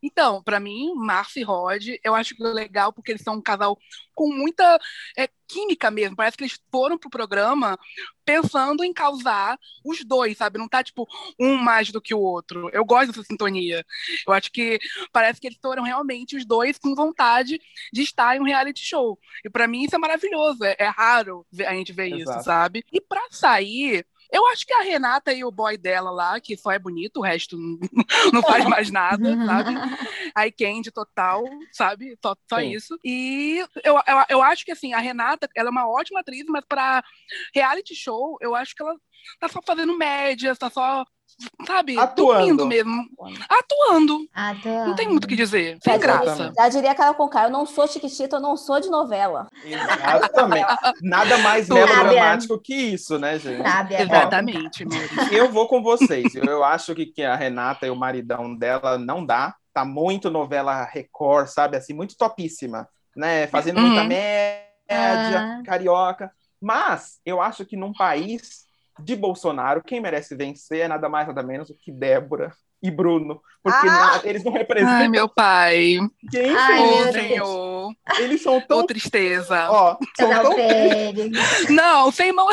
então, 0.02 0.42
para 0.42 0.58
mim, 0.58 0.94
Márcio 0.94 1.40
e 1.40 1.44
Rod, 1.44 1.86
eu 2.02 2.14
acho 2.14 2.34
que 2.34 2.42
é 2.42 2.46
legal 2.46 2.90
porque 2.90 3.12
eles 3.12 3.22
são 3.22 3.34
um 3.34 3.42
casal 3.42 3.76
com 4.14 4.32
muita 4.32 4.78
é, 5.16 5.28
química 5.48 5.90
mesmo. 5.90 6.16
Parece 6.16 6.36
que 6.36 6.44
eles 6.44 6.58
foram 6.70 6.98
pro 6.98 7.10
programa 7.10 7.78
pensando 8.24 8.82
em 8.82 8.92
causar 8.92 9.58
os 9.84 10.04
dois, 10.04 10.36
sabe? 10.36 10.58
Não 10.58 10.68
tá, 10.68 10.82
tipo, 10.82 11.06
um 11.38 11.56
mais 11.56 11.90
do 11.90 12.00
que 12.00 12.14
o 12.14 12.18
outro. 12.18 12.68
Eu 12.72 12.84
gosto 12.84 13.08
dessa 13.08 13.22
sintonia. 13.22 13.84
Eu 14.26 14.32
acho 14.32 14.50
que 14.50 14.78
parece 15.12 15.40
que 15.40 15.46
eles 15.46 15.58
foram 15.62 15.82
realmente 15.82 16.36
os 16.36 16.44
dois 16.44 16.78
com 16.78 16.94
vontade 16.94 17.60
de 17.92 18.02
estar 18.02 18.36
em 18.36 18.40
um 18.40 18.44
reality 18.44 18.84
show. 18.84 19.18
E 19.44 19.50
para 19.50 19.68
mim 19.68 19.84
isso 19.84 19.94
é 19.94 19.98
maravilhoso. 19.98 20.64
É, 20.64 20.76
é 20.78 20.88
raro 20.88 21.46
a 21.66 21.74
gente 21.74 21.92
ver 21.92 22.12
Exato. 22.12 22.38
isso, 22.38 22.44
sabe? 22.44 22.84
E 22.92 23.00
para 23.00 23.22
sair 23.30 24.04
Eu 24.32 24.46
acho 24.48 24.66
que 24.66 24.72
a 24.72 24.82
Renata 24.82 25.32
e 25.32 25.44
o 25.44 25.50
boy 25.50 25.76
dela 25.76 26.10
lá, 26.10 26.40
que 26.40 26.56
só 26.56 26.70
é 26.70 26.78
bonito, 26.78 27.18
o 27.18 27.22
resto 27.22 27.56
não, 27.56 27.78
não 28.32 28.42
faz 28.42 28.64
mais 28.64 28.90
nada, 28.90 29.36
sabe? 29.44 29.70
Aí 30.34 30.50
Candy 30.52 30.90
total, 30.90 31.44
sabe? 31.72 32.16
Só, 32.22 32.36
só 32.48 32.60
isso. 32.60 32.98
E 33.04 33.64
eu, 33.84 33.94
eu, 33.94 34.24
eu 34.28 34.42
acho 34.42 34.64
que 34.64 34.72
assim, 34.72 34.92
a 34.92 34.98
Renata, 34.98 35.48
ela 35.54 35.68
é 35.68 35.70
uma 35.70 35.88
ótima 35.88 36.20
atriz, 36.20 36.44
mas 36.48 36.64
para 36.64 37.04
reality 37.54 37.94
show, 37.94 38.36
eu 38.40 38.54
acho 38.54 38.74
que 38.74 38.82
ela 38.82 38.96
tá 39.38 39.48
só 39.48 39.60
fazendo 39.64 39.96
médias, 39.96 40.58
tá 40.58 40.70
só 40.70 41.04
sabe, 41.66 41.98
Atuando. 41.98 42.32
dormindo 42.34 42.66
mesmo. 42.66 43.04
Atuando. 43.48 44.26
Atuando. 44.32 44.88
Não 44.88 44.94
tem 44.94 45.08
muito 45.08 45.24
o 45.24 45.28
que 45.28 45.36
dizer. 45.36 45.78
Sem 45.82 45.92
Já 45.94 45.98
diria- 45.98 46.18
graça. 46.18 46.52
Já 46.56 46.68
diria 46.68 46.90
aquela 46.92 47.14
com 47.14 47.28
cara, 47.28 47.48
eu 47.48 47.52
não 47.52 47.66
sou 47.66 47.86
chiquitita, 47.86 48.36
eu 48.36 48.40
não 48.40 48.56
sou 48.56 48.80
de 48.80 48.88
novela. 48.88 49.48
Exatamente. 49.64 50.66
Nada 51.02 51.38
mais 51.38 51.68
melodramático 51.68 52.58
que 52.60 52.74
isso, 52.74 53.18
né, 53.18 53.38
gente? 53.38 53.62
É 53.92 54.02
Exatamente, 54.02 54.84
Maurício. 54.84 55.32
Eu 55.32 55.50
vou 55.50 55.66
com 55.68 55.82
vocês. 55.82 56.34
Eu, 56.34 56.44
eu 56.44 56.64
acho 56.64 56.94
que, 56.94 57.06
que 57.06 57.22
a 57.22 57.36
Renata 57.36 57.86
e 57.86 57.90
o 57.90 57.96
maridão 57.96 58.54
dela 58.56 58.98
não 58.98 59.24
dá. 59.24 59.54
Tá 59.72 59.84
muito 59.84 60.30
novela 60.30 60.84
Record, 60.84 61.48
sabe? 61.48 61.76
Assim, 61.76 61.92
muito 61.92 62.16
topíssima, 62.16 62.88
né? 63.14 63.46
Fazendo 63.48 63.80
muita 63.80 64.02
Uhum. 64.02 64.08
média, 64.08 64.58
Ah. 64.90 65.62
carioca. 65.66 66.30
Mas 66.60 67.18
eu 67.26 67.40
acho 67.42 67.64
que 67.66 67.76
num 67.76 67.92
país 67.92 68.64
de 68.98 69.14
Bolsonaro, 69.16 69.82
quem 69.82 70.00
merece 70.00 70.34
vencer 70.36 70.80
é 70.80 70.88
nada 70.88 71.08
mais, 71.08 71.26
nada 71.26 71.42
menos 71.42 71.68
do 71.68 71.74
que 71.74 71.90
Débora 71.92 72.52
e 72.82 72.90
Bruno. 72.90 73.40
Porque 73.62 73.88
Ah! 73.88 74.16
na- 74.16 74.20
eles 74.24 74.44
não 74.44 74.52
representam 74.52 74.94
Ai, 74.94 75.08
meu 75.08 75.28
pai. 75.28 75.98
quem 76.30 76.56
Ai, 76.56 76.82
meu. 76.82 77.12
Senhor. 77.12 77.92
Eles 78.18 78.42
são 78.42 78.60
tão. 78.60 78.78
Ô, 78.78 78.84
tristeza. 78.86 79.68
Ó, 79.70 79.96
são 80.16 80.30
tão. 80.30 80.52
Não, 81.70 82.10
sem 82.12 82.32
mão. 82.32 82.46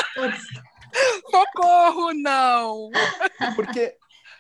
Socorro, 1.30 2.14
não. 2.14 2.90
Porque 3.56 3.96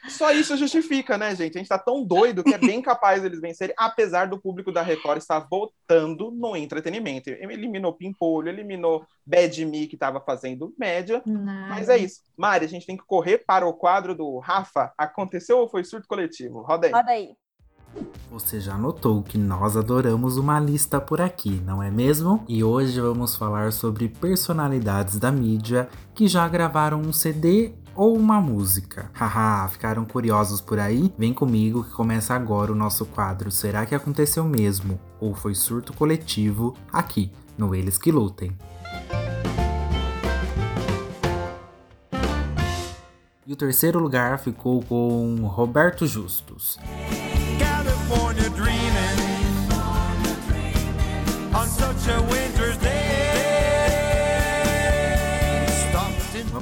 só 0.09 0.31
isso 0.31 0.57
justifica, 0.57 1.17
né, 1.17 1.35
gente? 1.35 1.57
A 1.57 1.59
gente 1.59 1.69
tá 1.69 1.77
tão 1.77 2.03
doido 2.03 2.43
que 2.43 2.53
é 2.53 2.57
bem 2.57 2.81
capaz 2.81 3.21
deles 3.21 3.39
vencerem, 3.39 3.75
apesar 3.77 4.27
do 4.27 4.39
público 4.39 4.71
da 4.71 4.81
Record 4.81 5.19
estar 5.19 5.39
voltando 5.39 6.31
no 6.31 6.55
entretenimento. 6.55 7.29
Eliminou 7.29 7.93
Pimpolho, 7.93 8.49
eliminou 8.49 9.05
Bad 9.25 9.65
Me, 9.65 9.87
que 9.87 9.95
estava 9.95 10.19
fazendo 10.19 10.73
média. 10.77 11.21
Mas 11.69 11.89
é 11.89 11.97
isso. 11.97 12.21
Mari, 12.37 12.65
a 12.65 12.69
gente 12.69 12.85
tem 12.85 12.97
que 12.97 13.05
correr 13.05 13.39
para 13.45 13.65
o 13.65 13.73
quadro 13.73 14.13
do 14.13 14.39
Rafa. 14.39 14.91
Aconteceu 14.97 15.59
ou 15.59 15.69
foi 15.69 15.83
surto 15.83 16.07
coletivo? 16.07 16.61
Roda 16.61 16.87
aí. 16.87 16.93
Roda 16.93 17.11
aí. 17.11 17.29
Você 18.31 18.59
já 18.59 18.75
notou 18.75 19.21
que 19.21 19.37
nós 19.37 19.77
adoramos 19.77 20.37
uma 20.37 20.59
lista 20.59 20.99
por 20.99 21.21
aqui, 21.21 21.61
não 21.63 21.81
é 21.81 21.91
mesmo? 21.91 22.43
E 22.47 22.63
hoje 22.63 22.99
vamos 22.99 23.35
falar 23.35 23.71
sobre 23.71 24.09
personalidades 24.09 25.19
da 25.19 25.31
mídia 25.31 25.87
que 26.15 26.27
já 26.27 26.47
gravaram 26.47 26.99
um 26.99 27.13
CD 27.13 27.73
ou 27.95 28.15
uma 28.15 28.41
música. 28.41 29.09
Haha, 29.13 29.67
ficaram 29.67 30.05
curiosos 30.05 30.61
por 30.61 30.79
aí? 30.79 31.13
Vem 31.17 31.33
comigo 31.33 31.83
que 31.83 31.91
começa 31.91 32.33
agora 32.33 32.71
o 32.71 32.75
nosso 32.75 33.05
quadro 33.05 33.51
Será 33.51 33.85
que 33.85 33.95
aconteceu 33.95 34.43
mesmo? 34.43 34.99
Ou 35.19 35.33
foi 35.33 35.55
surto 35.55 35.93
coletivo? 35.93 36.75
Aqui, 36.91 37.31
no 37.57 37.73
Eles 37.73 37.97
que 37.97 38.11
Lutem. 38.11 38.51
E 43.45 43.51
o 43.51 43.55
terceiro 43.55 43.99
lugar 43.99 44.39
ficou 44.39 44.81
com 44.83 45.35
Roberto 45.45 46.07
Justus. 46.07 46.77
California 47.59 48.49
dreaming 48.49 49.23
on 51.53 51.65
such 51.65 52.09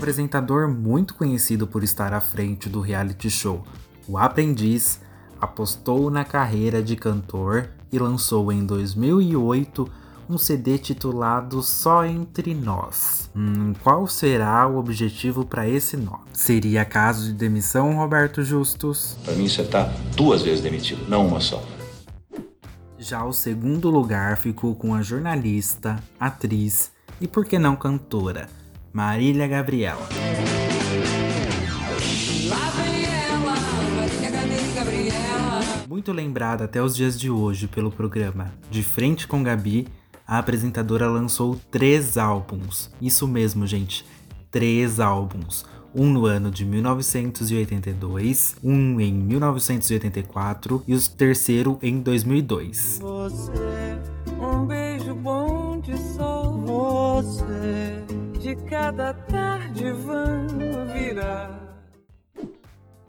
apresentador 0.02 0.68
muito 0.68 1.14
conhecido 1.14 1.68
por 1.68 1.84
estar 1.84 2.12
à 2.12 2.20
frente 2.20 2.68
do 2.68 2.82
reality 2.82 3.30
show 3.30 3.64
O 4.08 4.18
Aprendiz 4.18 5.00
apostou 5.40 6.10
na 6.10 6.26
carreira 6.26 6.82
de 6.82 6.96
cantor 6.96 7.70
e 7.92 8.00
lançou 8.00 8.52
em 8.52 8.66
2008 8.66 9.88
um 10.28 10.40
CD 10.40 10.80
titulado 10.80 11.62
Só 11.62 12.06
Entre 12.06 12.56
Nós. 12.56 13.30
Hum, 13.36 13.74
qual 13.84 14.08
será 14.08 14.68
o 14.68 14.78
objetivo 14.78 15.46
para 15.46 15.68
esse 15.68 15.98
nome? 15.98 16.24
Seria 16.34 16.86
caso 16.86 17.26
de 17.26 17.34
demissão, 17.34 17.96
Roberto 17.96 18.42
Justus? 18.42 19.18
Para 19.26 19.34
mim, 19.34 19.48
você 19.48 19.64
tá 19.64 19.94
duas 20.16 20.42
vezes 20.42 20.62
demitido, 20.62 21.08
não 21.10 21.28
uma 21.28 21.42
só. 21.42 21.62
Já 22.98 23.26
o 23.26 23.34
segundo 23.34 23.90
lugar 23.90 24.38
ficou 24.38 24.74
com 24.74 24.96
a 24.96 25.02
jornalista, 25.02 25.98
atriz 26.20 26.92
e, 27.20 27.28
por 27.28 27.46
que 27.46 27.60
não, 27.60 27.76
cantora, 27.76 28.48
Marília 28.94 29.48
Gabriela. 29.48 30.08
Muito 35.88 36.12
lembrada 36.12 36.66
até 36.66 36.82
os 36.82 36.96
dias 36.96 37.20
de 37.20 37.30
hoje 37.30 37.68
pelo 37.68 37.92
programa 37.92 38.54
De 38.70 38.82
Frente 38.84 39.28
com 39.28 39.44
Gabi, 39.44 39.88
a 40.28 40.40
apresentadora 40.40 41.08
lançou 41.08 41.60
três 41.70 42.18
álbuns. 42.18 42.90
Isso 43.02 43.28
mesmo, 43.28 43.68
gente, 43.68 44.06
três 44.50 45.00
álbuns. 45.00 45.66
Um 45.94 46.10
no 46.10 46.26
ano 46.26 46.50
de 46.50 46.64
1982, 46.64 48.56
um 48.64 49.00
em 49.00 49.14
1984 49.14 50.84
e 50.88 50.96
o 50.96 51.10
terceiro 51.10 51.78
em 51.82 52.00
2002. 52.00 53.00
você. 53.02 53.52
Um 54.40 54.66
beijo 54.66 55.14
bom 55.16 55.80
de 55.82 55.98
sol. 55.98 56.58
Você. 56.66 58.21
De 58.52 58.58
cada 58.70 59.14
tarde 59.14 59.94
vamos 59.94 60.92
virar. 60.92 61.58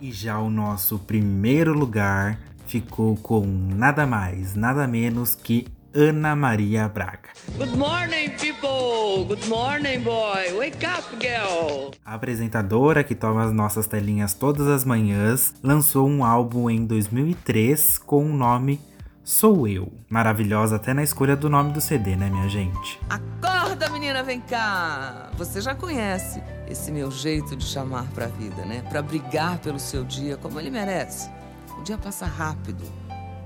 E 0.00 0.12
já 0.12 0.38
o 0.38 0.48
nosso 0.48 1.00
primeiro 1.00 1.74
lugar 1.74 2.38
ficou 2.64 3.16
com 3.16 3.44
nada 3.44 4.06
mais, 4.06 4.54
nada 4.54 4.86
menos 4.86 5.34
que 5.34 5.66
Ana 5.92 6.36
Maria 6.36 6.88
Braga. 6.88 7.30
Good 7.58 7.76
morning, 7.76 8.30
people. 8.38 9.24
Good 9.26 9.48
morning, 9.48 10.04
boy. 10.04 10.52
Wake 10.56 10.86
up, 10.86 11.08
girl. 11.20 11.90
A 12.04 12.14
apresentadora 12.14 13.02
que 13.02 13.16
toma 13.16 13.44
as 13.44 13.52
nossas 13.52 13.88
telinhas 13.88 14.34
todas 14.34 14.68
as 14.68 14.84
manhãs 14.84 15.52
lançou 15.60 16.08
um 16.08 16.24
álbum 16.24 16.70
em 16.70 16.86
2003 16.86 17.98
com 17.98 18.26
o 18.26 18.32
nome 18.32 18.78
Sou 19.24 19.68
Eu. 19.68 19.92
Maravilhosa 20.08 20.76
até 20.76 20.92
na 20.92 21.02
escolha 21.02 21.36
do 21.36 21.48
nome 21.48 21.72
do 21.72 21.80
CD, 21.80 22.16
né, 22.16 22.28
minha 22.28 22.48
gente? 22.48 23.00
Acorda, 23.08 23.61
menina, 23.88 24.22
vem 24.22 24.40
cá! 24.40 25.30
Você 25.36 25.60
já 25.60 25.74
conhece 25.74 26.42
esse 26.68 26.90
meu 26.90 27.10
jeito 27.10 27.56
de 27.56 27.64
chamar 27.64 28.06
pra 28.14 28.26
vida, 28.26 28.64
né? 28.64 28.82
Pra 28.88 29.02
brigar 29.02 29.58
pelo 29.58 29.78
seu 29.78 30.04
dia 30.04 30.36
como 30.36 30.58
ele 30.58 30.70
merece. 30.70 31.30
O 31.78 31.82
dia 31.82 31.98
passa 31.98 32.26
rápido, 32.26 32.84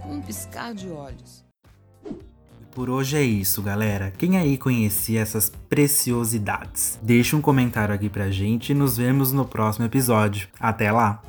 com 0.03 0.15
um 0.15 0.21
piscar 0.21 0.75
de 0.75 0.91
olhos. 0.91 1.45
Por 2.73 2.91
hoje 2.91 3.17
é 3.17 3.23
isso, 3.23 3.63
galera. 3.63 4.13
Quem 4.19 4.37
aí 4.37 4.59
conhecia 4.59 5.23
essas 5.23 5.49
preciosidades? 5.49 6.99
Deixa 7.03 7.35
um 7.35 7.41
comentário 7.41 7.95
aqui 7.95 8.09
pra 8.09 8.31
gente 8.31 8.73
e 8.73 8.75
nos 8.75 8.99
vemos 8.99 9.33
no 9.33 9.47
próximo 9.47 9.87
episódio. 9.87 10.49
Até 10.61 10.93
lá! 10.93 11.23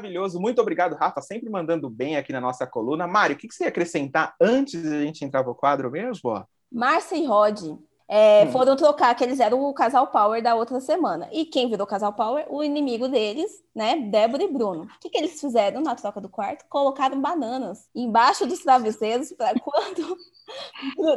Maravilhoso. 0.00 0.40
Muito 0.40 0.62
obrigado, 0.62 0.96
Rafa. 0.96 1.20
Sempre 1.20 1.50
mandando 1.50 1.90
bem 1.90 2.16
aqui 2.16 2.32
na 2.32 2.40
nossa 2.40 2.66
coluna. 2.66 3.06
Mário, 3.06 3.36
o 3.36 3.38
que 3.38 3.52
você 3.52 3.64
ia 3.64 3.68
acrescentar 3.68 4.34
antes 4.40 4.80
de 4.80 4.88
a 4.88 5.02
gente 5.02 5.22
entrar 5.22 5.44
no 5.44 5.54
quadro 5.54 5.90
mesmo? 5.90 6.42
Márcia 6.72 7.16
e 7.16 7.26
Rod 7.26 7.78
é, 8.12 8.44
Hum. 8.44 8.50
foram 8.50 8.74
trocar, 8.74 9.14
que 9.14 9.22
eles 9.22 9.38
eram 9.38 9.62
o 9.62 9.72
casal 9.72 10.08
Power 10.08 10.42
da 10.42 10.56
outra 10.56 10.80
semana. 10.80 11.28
E 11.30 11.44
quem 11.44 11.70
virou 11.70 11.86
casal 11.86 12.12
Power? 12.12 12.44
O 12.50 12.64
inimigo 12.64 13.06
deles, 13.08 13.50
né? 13.74 13.96
Débora 14.10 14.42
e 14.42 14.52
Bruno. 14.52 14.82
O 14.82 14.88
que, 15.00 15.08
que 15.10 15.16
eles 15.18 15.40
fizeram 15.40 15.80
na 15.80 15.94
troca 15.94 16.20
do 16.20 16.28
quarto? 16.28 16.64
Colocaram 16.68 17.20
bananas 17.20 17.88
embaixo 17.94 18.46
dos 18.46 18.58
travesseiros 18.64 19.32
para 19.32 19.54
quando 19.62 20.16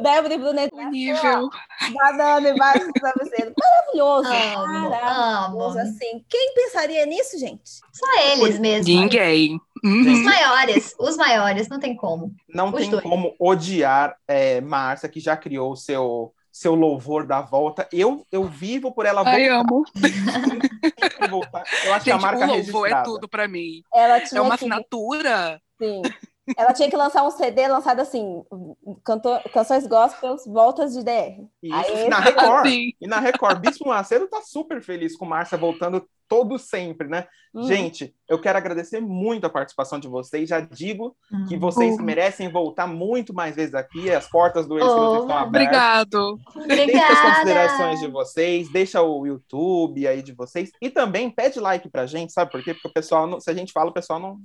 Débora 0.03 0.34
e 0.36 0.38
Bruno 0.38 0.60
entraram, 0.60 0.91
Nível. 0.91 1.49
banana 1.93 2.49
embaixo 2.49 2.84
dos 2.86 2.93
travesseiros. 2.93 3.53
Maravilhoso. 3.60 4.29
Amo, 4.29 4.89
maravilhoso. 4.89 5.79
amo. 5.79 5.79
Assim, 5.79 6.23
quem 6.29 6.53
pensaria 6.53 7.06
nisso, 7.08 7.39
gente? 7.39 7.63
Só 7.91 8.19
eles 8.34 8.60
mesmo. 8.60 8.86
Ninguém. 8.93 9.60
Os 9.84 9.89
Uhum. 9.91 10.23
maiores, 10.23 10.95
os 10.99 11.17
maiores, 11.17 11.67
não 11.67 11.79
tem 11.79 11.95
como. 11.95 12.32
Não 12.47 12.69
Os 12.69 12.75
tem 12.75 12.89
dois. 12.89 13.03
como 13.03 13.36
odiar 13.39 14.15
é, 14.27 14.62
Márcia, 14.62 15.10
que 15.10 15.19
já 15.19 15.36
criou 15.36 15.71
o 15.73 15.75
seu, 15.75 16.34
seu 16.53 16.75
louvor 16.75 17.25
da 17.25 17.41
volta. 17.41 17.87
Eu, 17.91 18.25
eu 18.31 18.43
vivo 18.43 18.91
por 18.93 19.07
ela 19.07 19.23
voltar. 19.23 19.37
Ai, 19.37 19.47
amo. 19.49 19.83
voltar. 21.29 21.63
Eu 21.83 21.93
acho 21.95 22.03
que 22.03 22.11
a 22.11 22.13
Gente, 22.13 22.21
marca 22.21 22.45
o 22.45 22.47
louvor 22.47 22.55
é 22.87 22.89
registrada. 22.89 23.03
tudo 23.03 23.27
pra 23.27 23.47
mim. 23.47 23.81
Ela 23.93 24.17
É 24.17 24.21
tinha 24.21 24.41
uma 24.41 24.49
que... 24.57 24.63
assinatura. 24.63 25.59
Sim. 25.81 26.01
Ela 26.57 26.73
tinha 26.73 26.89
que 26.89 26.95
lançar 26.97 27.23
um 27.23 27.31
CD 27.31 27.67
lançado 27.67 28.01
assim, 28.01 28.43
cantor, 29.03 29.41
canções 29.53 29.87
gospels, 29.87 30.45
voltas 30.45 30.93
de 30.93 31.01
DR. 31.03 31.41
Isso, 31.63 31.73
Aí, 31.73 32.09
na 32.09 32.19
Record. 32.19 32.67
Assim. 32.67 32.93
E 32.99 33.07
na 33.07 33.19
Record, 33.19 33.59
Bispo 33.59 33.87
Macedo 33.87 34.27
tá 34.27 34.41
super 34.41 34.81
feliz 34.81 35.15
com 35.15 35.25
Márcia 35.25 35.57
voltando 35.57 36.05
todo 36.34 36.58
sempre, 36.58 37.08
né? 37.08 37.28
Uhum. 37.54 37.63
Gente, 37.67 38.15
eu 38.28 38.41
quero 38.41 38.58
agradecer 38.58 39.00
muito 39.00 39.46
a 39.46 39.50
participação 39.50 40.00
de 40.00 40.08
vocês. 40.08 40.50
Já 40.50 40.60
digo 40.60 41.15
que 41.48 41.56
vocês 41.56 41.96
Uhum. 41.98 42.04
merecem 42.04 42.50
voltar 42.50 42.88
muito 42.88 43.32
mais 43.34 43.56
vezes 43.56 43.76
aqui. 43.76 44.10
As 44.12 44.28
portas 44.28 44.67
do 44.67 44.76
que 44.76 44.84
Lutam 44.84 45.22
estão 45.22 45.28
Oh, 45.28 45.39
abertas. 45.39 45.48
Obrigado. 45.48 46.39
Deixa 46.67 47.08
as 47.13 47.22
considerações 47.22 47.80
Obrigada. 48.00 48.08
de 48.08 48.08
vocês, 48.12 48.72
deixa 48.72 49.02
o 49.04 49.28
YouTube 49.28 50.08
aí 50.08 50.24
de 50.24 50.34
vocês 50.34 50.72
e 50.82 50.89
também 50.89 51.30
pede 51.30 51.60
like 51.60 51.88
pra 51.89 52.08
gente, 52.08 52.34
sabe 52.34 52.52
por 52.52 52.63
quê? 52.63 52.74
Porque 52.74 52.88
o 52.88 52.93
pessoal, 52.93 53.28
não- 53.28 53.39
se 53.39 53.52
a 53.52 53.54
gente 53.54 53.72
fala, 53.72 53.91
o 53.91 53.93
pessoal 53.93 54.19
não, 54.19 54.38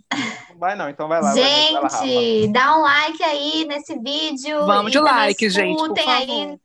não 0.51 0.59
vai 0.59 0.77
não. 0.77 0.90
Então 0.90 1.09
vai 1.09 1.22
lá. 1.22 1.33
vai, 1.33 1.72
vai 1.72 1.83
lá. 1.83 1.88
Gente, 2.05 2.53
dá 2.53 2.77
um 2.77 2.83
like 2.83 3.22
aí 3.22 3.64
nesse 3.66 3.98
vídeo. 3.98 4.66
Vamos 4.66 4.92
de 4.92 4.98
like, 5.01 5.48
gente, 5.48 5.77
por 5.77 5.85
Escutem 5.85 6.05
favor. 6.05 6.20
aí 6.20 6.59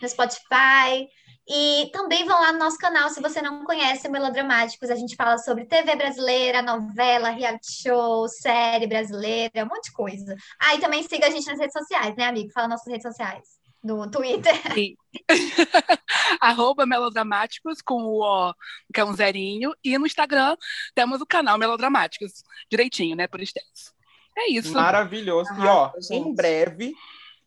no 0.00 0.08
Spotify. 0.08 1.08
E 1.48 1.90
também 1.92 2.24
vão 2.24 2.40
lá 2.40 2.52
no 2.52 2.58
nosso 2.58 2.78
canal, 2.78 3.08
se 3.08 3.20
você 3.20 3.42
não 3.42 3.64
conhece 3.64 4.06
o 4.06 4.10
Melodramáticos, 4.10 4.90
a 4.90 4.94
gente 4.94 5.16
fala 5.16 5.36
sobre 5.38 5.64
TV 5.64 5.96
brasileira, 5.96 6.62
novela, 6.62 7.30
reality 7.30 7.82
show, 7.82 8.28
série 8.28 8.86
brasileira, 8.86 9.64
um 9.64 9.68
monte 9.68 9.86
de 9.86 9.92
coisa. 9.92 10.36
Ah, 10.60 10.74
e 10.74 10.80
também 10.80 11.02
siga 11.02 11.26
a 11.26 11.30
gente 11.30 11.46
nas 11.46 11.58
redes 11.58 11.72
sociais, 11.72 12.14
né, 12.16 12.26
amigo? 12.26 12.52
Fala 12.52 12.68
nossas 12.68 12.86
redes 12.86 13.02
sociais. 13.02 13.60
No 13.82 14.10
Twitter. 14.10 14.54
Sim. 14.74 14.94
Arroba 16.40 16.84
melodramáticos 16.86 17.80
com 17.80 18.02
o 18.02 18.22
O, 18.22 18.54
que 18.92 19.00
é 19.00 19.04
um 19.04 19.14
zerinho. 19.14 19.72
E 19.82 19.96
no 19.98 20.06
Instagram 20.06 20.56
temos 20.94 21.20
o 21.20 21.26
canal 21.26 21.58
Melodramáticos, 21.58 22.44
direitinho, 22.70 23.16
né? 23.16 23.26
Por 23.26 23.40
extenso. 23.40 23.92
É 24.36 24.52
isso. 24.52 24.72
Maravilhoso. 24.74 25.50
E 25.54 25.66
ó, 25.66 25.84
Arrasa, 25.84 26.14
em 26.14 26.24
gente. 26.24 26.36
breve, 26.36 26.94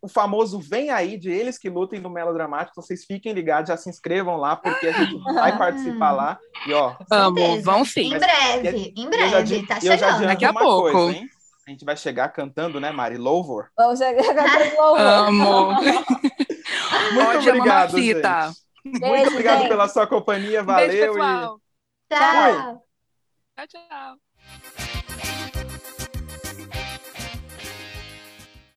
o 0.04 0.08
famoso 0.10 0.60
vem 0.60 0.90
aí 0.92 1.18
de 1.18 1.32
eles 1.32 1.58
que 1.58 1.70
lutem 1.70 2.00
no 2.02 2.10
Melodramático. 2.10 2.82
Vocês 2.82 3.06
fiquem 3.06 3.32
ligados, 3.32 3.70
já 3.70 3.78
se 3.78 3.90
inscrevam 3.90 4.36
lá, 4.36 4.54
porque 4.54 4.88
a 4.88 4.92
gente 4.92 5.18
vai 5.34 5.58
participar 5.58 6.12
lá. 6.12 6.38
E 6.68 6.74
ó, 6.74 6.94
Amo, 7.10 7.62
vão 7.62 7.86
sim. 7.86 8.14
Em 8.14 8.20
breve, 8.20 8.94
em 8.98 9.06
eu 9.06 9.12
já, 9.14 9.18
breve, 9.30 9.44
di- 9.62 9.66
tá 9.68 9.76
eu 9.78 9.82
já 9.82 9.98
chegando. 9.98 10.28
Daqui 10.28 10.44
a 10.46 10.52
uma 10.52 10.60
pouco. 10.60 10.92
coisa, 10.92 11.18
hein? 11.18 11.30
A 11.66 11.72
gente 11.72 11.86
vai 11.86 11.96
chegar 11.96 12.28
cantando, 12.30 12.82
né, 12.82 12.92
Mari? 12.92 13.18
Louvor. 13.18 13.70
Vamos 13.78 13.98
chegar 13.98 14.22
cantando 14.36 14.76
louvor. 14.76 15.00
Amo. 15.00 15.72
Muito 17.14 17.26
Pode 17.26 17.50
amar 17.50 17.58
obrigado, 17.58 17.98
gente. 17.98 18.22
Beijo, 18.22 19.00
Muito 19.08 19.28
obrigado 19.30 19.60
gente. 19.60 19.70
pela 19.70 19.88
sua 19.88 20.06
companhia. 20.06 20.62
Um 20.62 20.66
beijo, 20.66 21.14
Valeu. 21.14 21.58
e... 22.12 22.14
Tchau. 22.14 22.84
Tchau, 23.56 23.68
tchau. 23.68 24.23